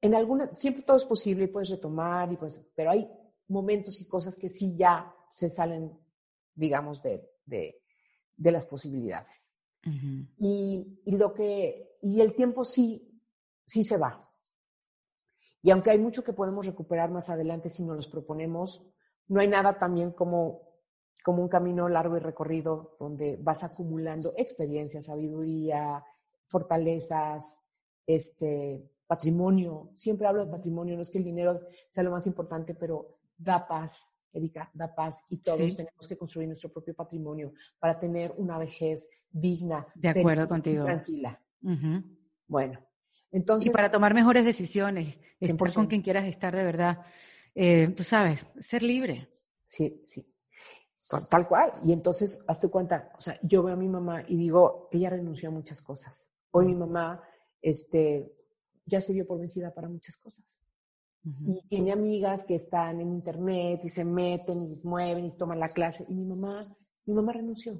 [0.00, 3.08] en alguna, siempre todo es posible y puedes retomar, y pues, pero hay
[3.48, 5.96] momentos y cosas que sí ya se salen,
[6.54, 7.82] digamos, de, de,
[8.36, 9.52] las posibilidades.
[10.38, 13.07] y, y, lo que, y el tiempo sí
[13.68, 14.18] sí se va.
[15.62, 18.82] Y aunque hay mucho que podemos recuperar más adelante si nos los proponemos,
[19.28, 20.62] no hay nada también como,
[21.22, 26.02] como un camino largo y recorrido donde vas acumulando experiencia, sabiduría,
[26.46, 27.60] fortalezas,
[28.06, 29.90] este, patrimonio.
[29.94, 31.60] Siempre hablo de patrimonio, no es que el dinero
[31.90, 36.48] sea lo más importante, pero da paz, Erika, da paz y todos tenemos que construir
[36.48, 40.84] nuestro propio patrimonio para tener una vejez digna, de acuerdo contigo.
[40.84, 41.38] tranquila.
[42.46, 42.78] Bueno,
[43.30, 46.98] entonces, y para tomar mejores decisiones, estar con quien quieras estar de verdad.
[47.54, 49.28] Eh, tú sabes, ser libre.
[49.66, 50.26] Sí, sí.
[51.30, 51.72] Tal cual.
[51.84, 55.48] Y entonces, hazte cuenta, o sea, yo veo a mi mamá y digo, ella renunció
[55.48, 56.24] a muchas cosas.
[56.50, 57.22] Hoy mi mamá,
[57.62, 58.30] este,
[58.84, 60.44] ya se dio por vencida para muchas cosas.
[61.24, 65.68] Y tiene amigas que están en internet y se meten y mueven y toman la
[65.68, 66.04] clase.
[66.08, 66.60] Y mi mamá,
[67.04, 67.78] mi mamá renunció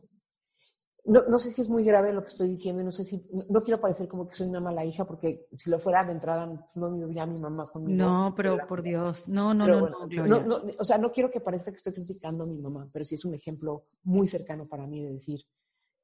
[1.09, 3.23] no, no, sé si es muy grave lo que estoy diciendo y no sé si,
[3.49, 6.47] no, quiero parecer como que soy una mala hija porque si lo fuera de entrada
[6.75, 7.97] no me a mi mamá conmigo.
[7.97, 11.71] No, pero por Dios, no, no, no, no, no, O sea, no quiero que parezca
[11.71, 15.03] que estoy criticando a mi mamá, pero sí es un ejemplo muy cercano para mí
[15.03, 15.41] de decir,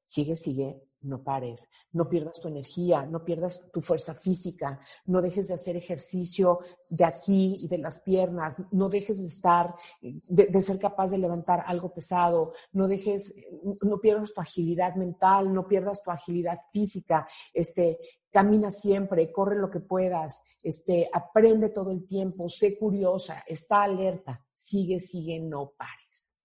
[0.07, 5.47] Sigue, sigue, no pares, no pierdas tu energía, no pierdas tu fuerza física, no dejes
[5.47, 6.59] de hacer ejercicio
[6.91, 11.63] de aquí y de las piernas, no dejes de estar, de, ser capaz de levantar
[11.65, 13.33] algo pesado, no dejes,
[13.81, 17.97] no pierdas tu agilidad mental, no pierdas tu agilidad física, este,
[18.31, 24.45] camina siempre, corre lo que puedas, este, aprende todo el tiempo, sé curiosa, está alerta,
[24.53, 26.37] sigue, sigue, no pares.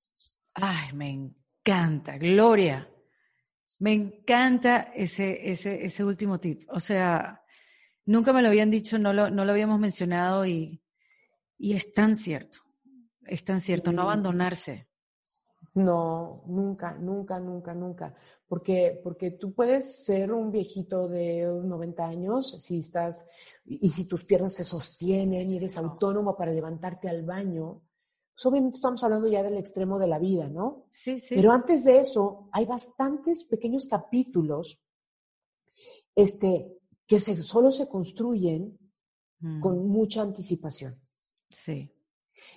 [0.54, 2.88] Ay, me encanta, Gloria.
[3.80, 6.68] Me encanta ese, ese, ese último tip.
[6.70, 7.42] O sea,
[8.04, 10.82] nunca me lo habían dicho, no lo, no lo habíamos mencionado y,
[11.58, 12.58] y es tan cierto.
[13.26, 14.86] Es tan cierto, no abandonarse.
[15.74, 18.14] No, nunca, nunca, nunca, nunca.
[18.46, 23.24] Porque, porque tú puedes ser un viejito de 90 años si estás,
[23.64, 27.82] y si tus piernas te sostienen y eres autónomo para levantarte al baño,
[28.40, 30.86] pues, obviamente estamos hablando ya del extremo de la vida, ¿no?
[30.88, 31.34] Sí, sí.
[31.34, 34.80] Pero antes de eso, hay bastantes pequeños capítulos
[36.14, 38.78] este, que se, solo se construyen
[39.40, 39.60] mm.
[39.60, 40.98] con mucha anticipación.
[41.50, 41.92] Sí.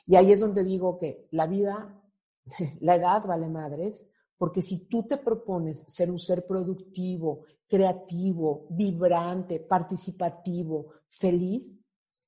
[0.06, 2.02] Y ahí es donde digo que la vida,
[2.80, 9.60] la edad vale madres, porque si tú te propones ser un ser productivo, creativo, vibrante,
[9.60, 11.74] participativo, feliz,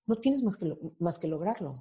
[0.08, 1.72] no tienes más que, más que lograrlo.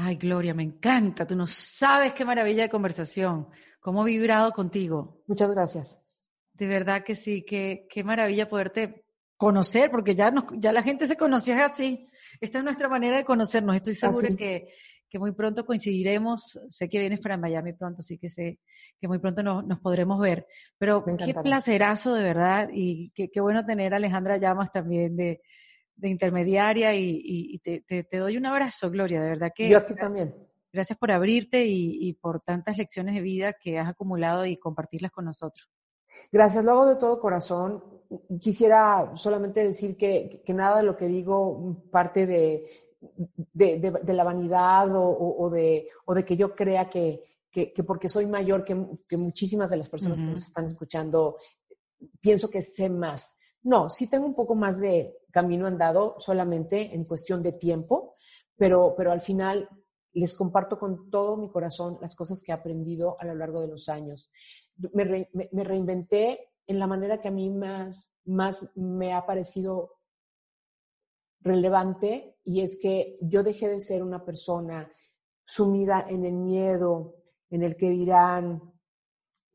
[0.00, 1.26] Ay, Gloria, me encanta.
[1.26, 3.48] Tú no sabes qué maravilla de conversación.
[3.80, 5.24] Cómo he vibrado contigo.
[5.26, 5.98] Muchas gracias.
[6.52, 9.04] De verdad que sí, qué, qué maravilla poderte
[9.36, 12.06] conocer, porque ya, nos, ya la gente se conocía así.
[12.40, 13.74] Esta es nuestra manera de conocernos.
[13.74, 14.68] Estoy segura que,
[15.10, 16.60] que muy pronto coincidiremos.
[16.70, 18.60] Sé que vienes para Miami pronto, así que sé
[19.00, 20.46] que muy pronto nos, nos podremos ver.
[20.78, 25.40] Pero qué placerazo de verdad y qué, qué bueno tener a Alejandra Llamas también de,
[25.98, 29.68] de intermediaria y, te, doy un abrazo, Gloria, de verdad que...
[29.68, 30.34] Yo a ti también.
[30.72, 35.24] Gracias por abrirte y, por tantas lecciones de vida que has acumulado y compartirlas con
[35.24, 35.68] nosotros.
[36.30, 37.82] Gracias, lo hago de todo corazón.
[38.40, 42.64] Quisiera solamente decir que, nada de lo que digo parte de,
[43.52, 48.64] de, la vanidad o, de, o de que yo crea que, que, porque soy mayor
[48.64, 48.74] que,
[49.16, 51.38] muchísimas de las personas que nos están escuchando,
[52.20, 57.04] pienso que sé más No, sí tengo un poco más de camino andado solamente en
[57.04, 58.14] cuestión de tiempo,
[58.56, 59.68] pero, pero al final
[60.12, 63.68] les comparto con todo mi corazón las cosas que he aprendido a lo largo de
[63.68, 64.30] los años.
[64.92, 65.28] Me,
[65.64, 69.98] reinventé en la manera que a mí más, más me ha parecido
[71.40, 74.90] relevante y es que yo dejé de ser una persona
[75.44, 77.16] sumida en el miedo,
[77.50, 78.72] en el que dirán,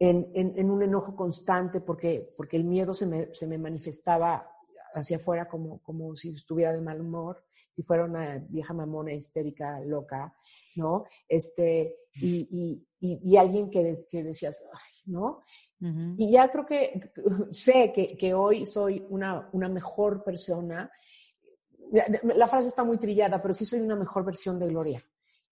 [0.10, 4.50] en, en, un enojo constante, porque, porque el miedo se me, se me manifestaba
[4.94, 9.80] hacia afuera como, como si estuviera de mal humor y fuera una vieja mamona histérica,
[9.80, 10.36] loca,
[10.76, 11.06] ¿no?
[11.28, 14.62] Este, y, y, y, alguien que, que decías,
[15.06, 15.42] ¿no?
[16.18, 17.12] Y ya creo que
[17.52, 20.92] sé que, que hoy soy una, una mejor persona.
[22.24, 25.04] La frase está muy trillada, pero sí soy una mejor versión de Gloria.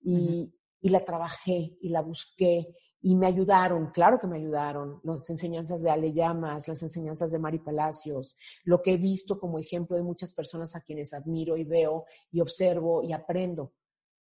[0.04, 5.30] Y, y la trabajé y la busqué y me ayudaron, claro que me ayudaron, las
[5.30, 9.98] enseñanzas de Ale Llamas, las enseñanzas de Mari Palacios, lo que he visto como ejemplo
[9.98, 13.74] de muchas personas a quienes admiro y veo y observo y aprendo,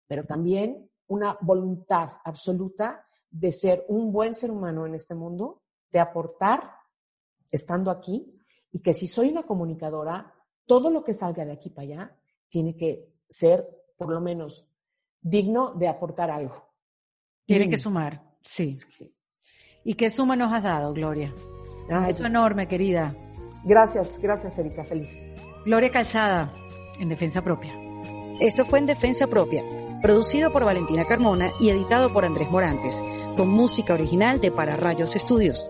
[0.07, 5.61] pero también una voluntad absoluta de ser un buen ser humano en este mundo,
[5.91, 6.71] de aportar
[7.51, 8.37] estando aquí
[8.71, 10.33] y que si soy una comunicadora,
[10.65, 12.17] todo lo que salga de aquí para allá
[12.49, 13.65] tiene que ser
[13.97, 14.67] por lo menos
[15.21, 16.69] digno de aportar algo.
[17.45, 18.77] Tiene que sumar, sí.
[19.83, 21.33] ¿Y qué suma nos has dado, Gloria?
[21.89, 23.15] Eso es enorme, querida.
[23.63, 25.21] Gracias, gracias, Erika, feliz.
[25.65, 26.53] Gloria Calzada,
[26.99, 27.73] en Defensa Propia.
[28.39, 29.63] Esto fue en Defensa Propia,
[30.01, 33.01] producido por Valentina Carmona y editado por Andrés Morantes,
[33.35, 35.67] con música original de Para Rayos Estudios.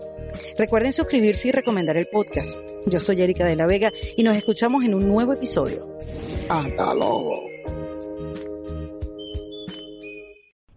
[0.58, 2.58] Recuerden suscribirse y recomendar el podcast.
[2.86, 5.98] Yo soy Erika de la Vega y nos escuchamos en un nuevo episodio.
[6.48, 7.55] Hasta luego.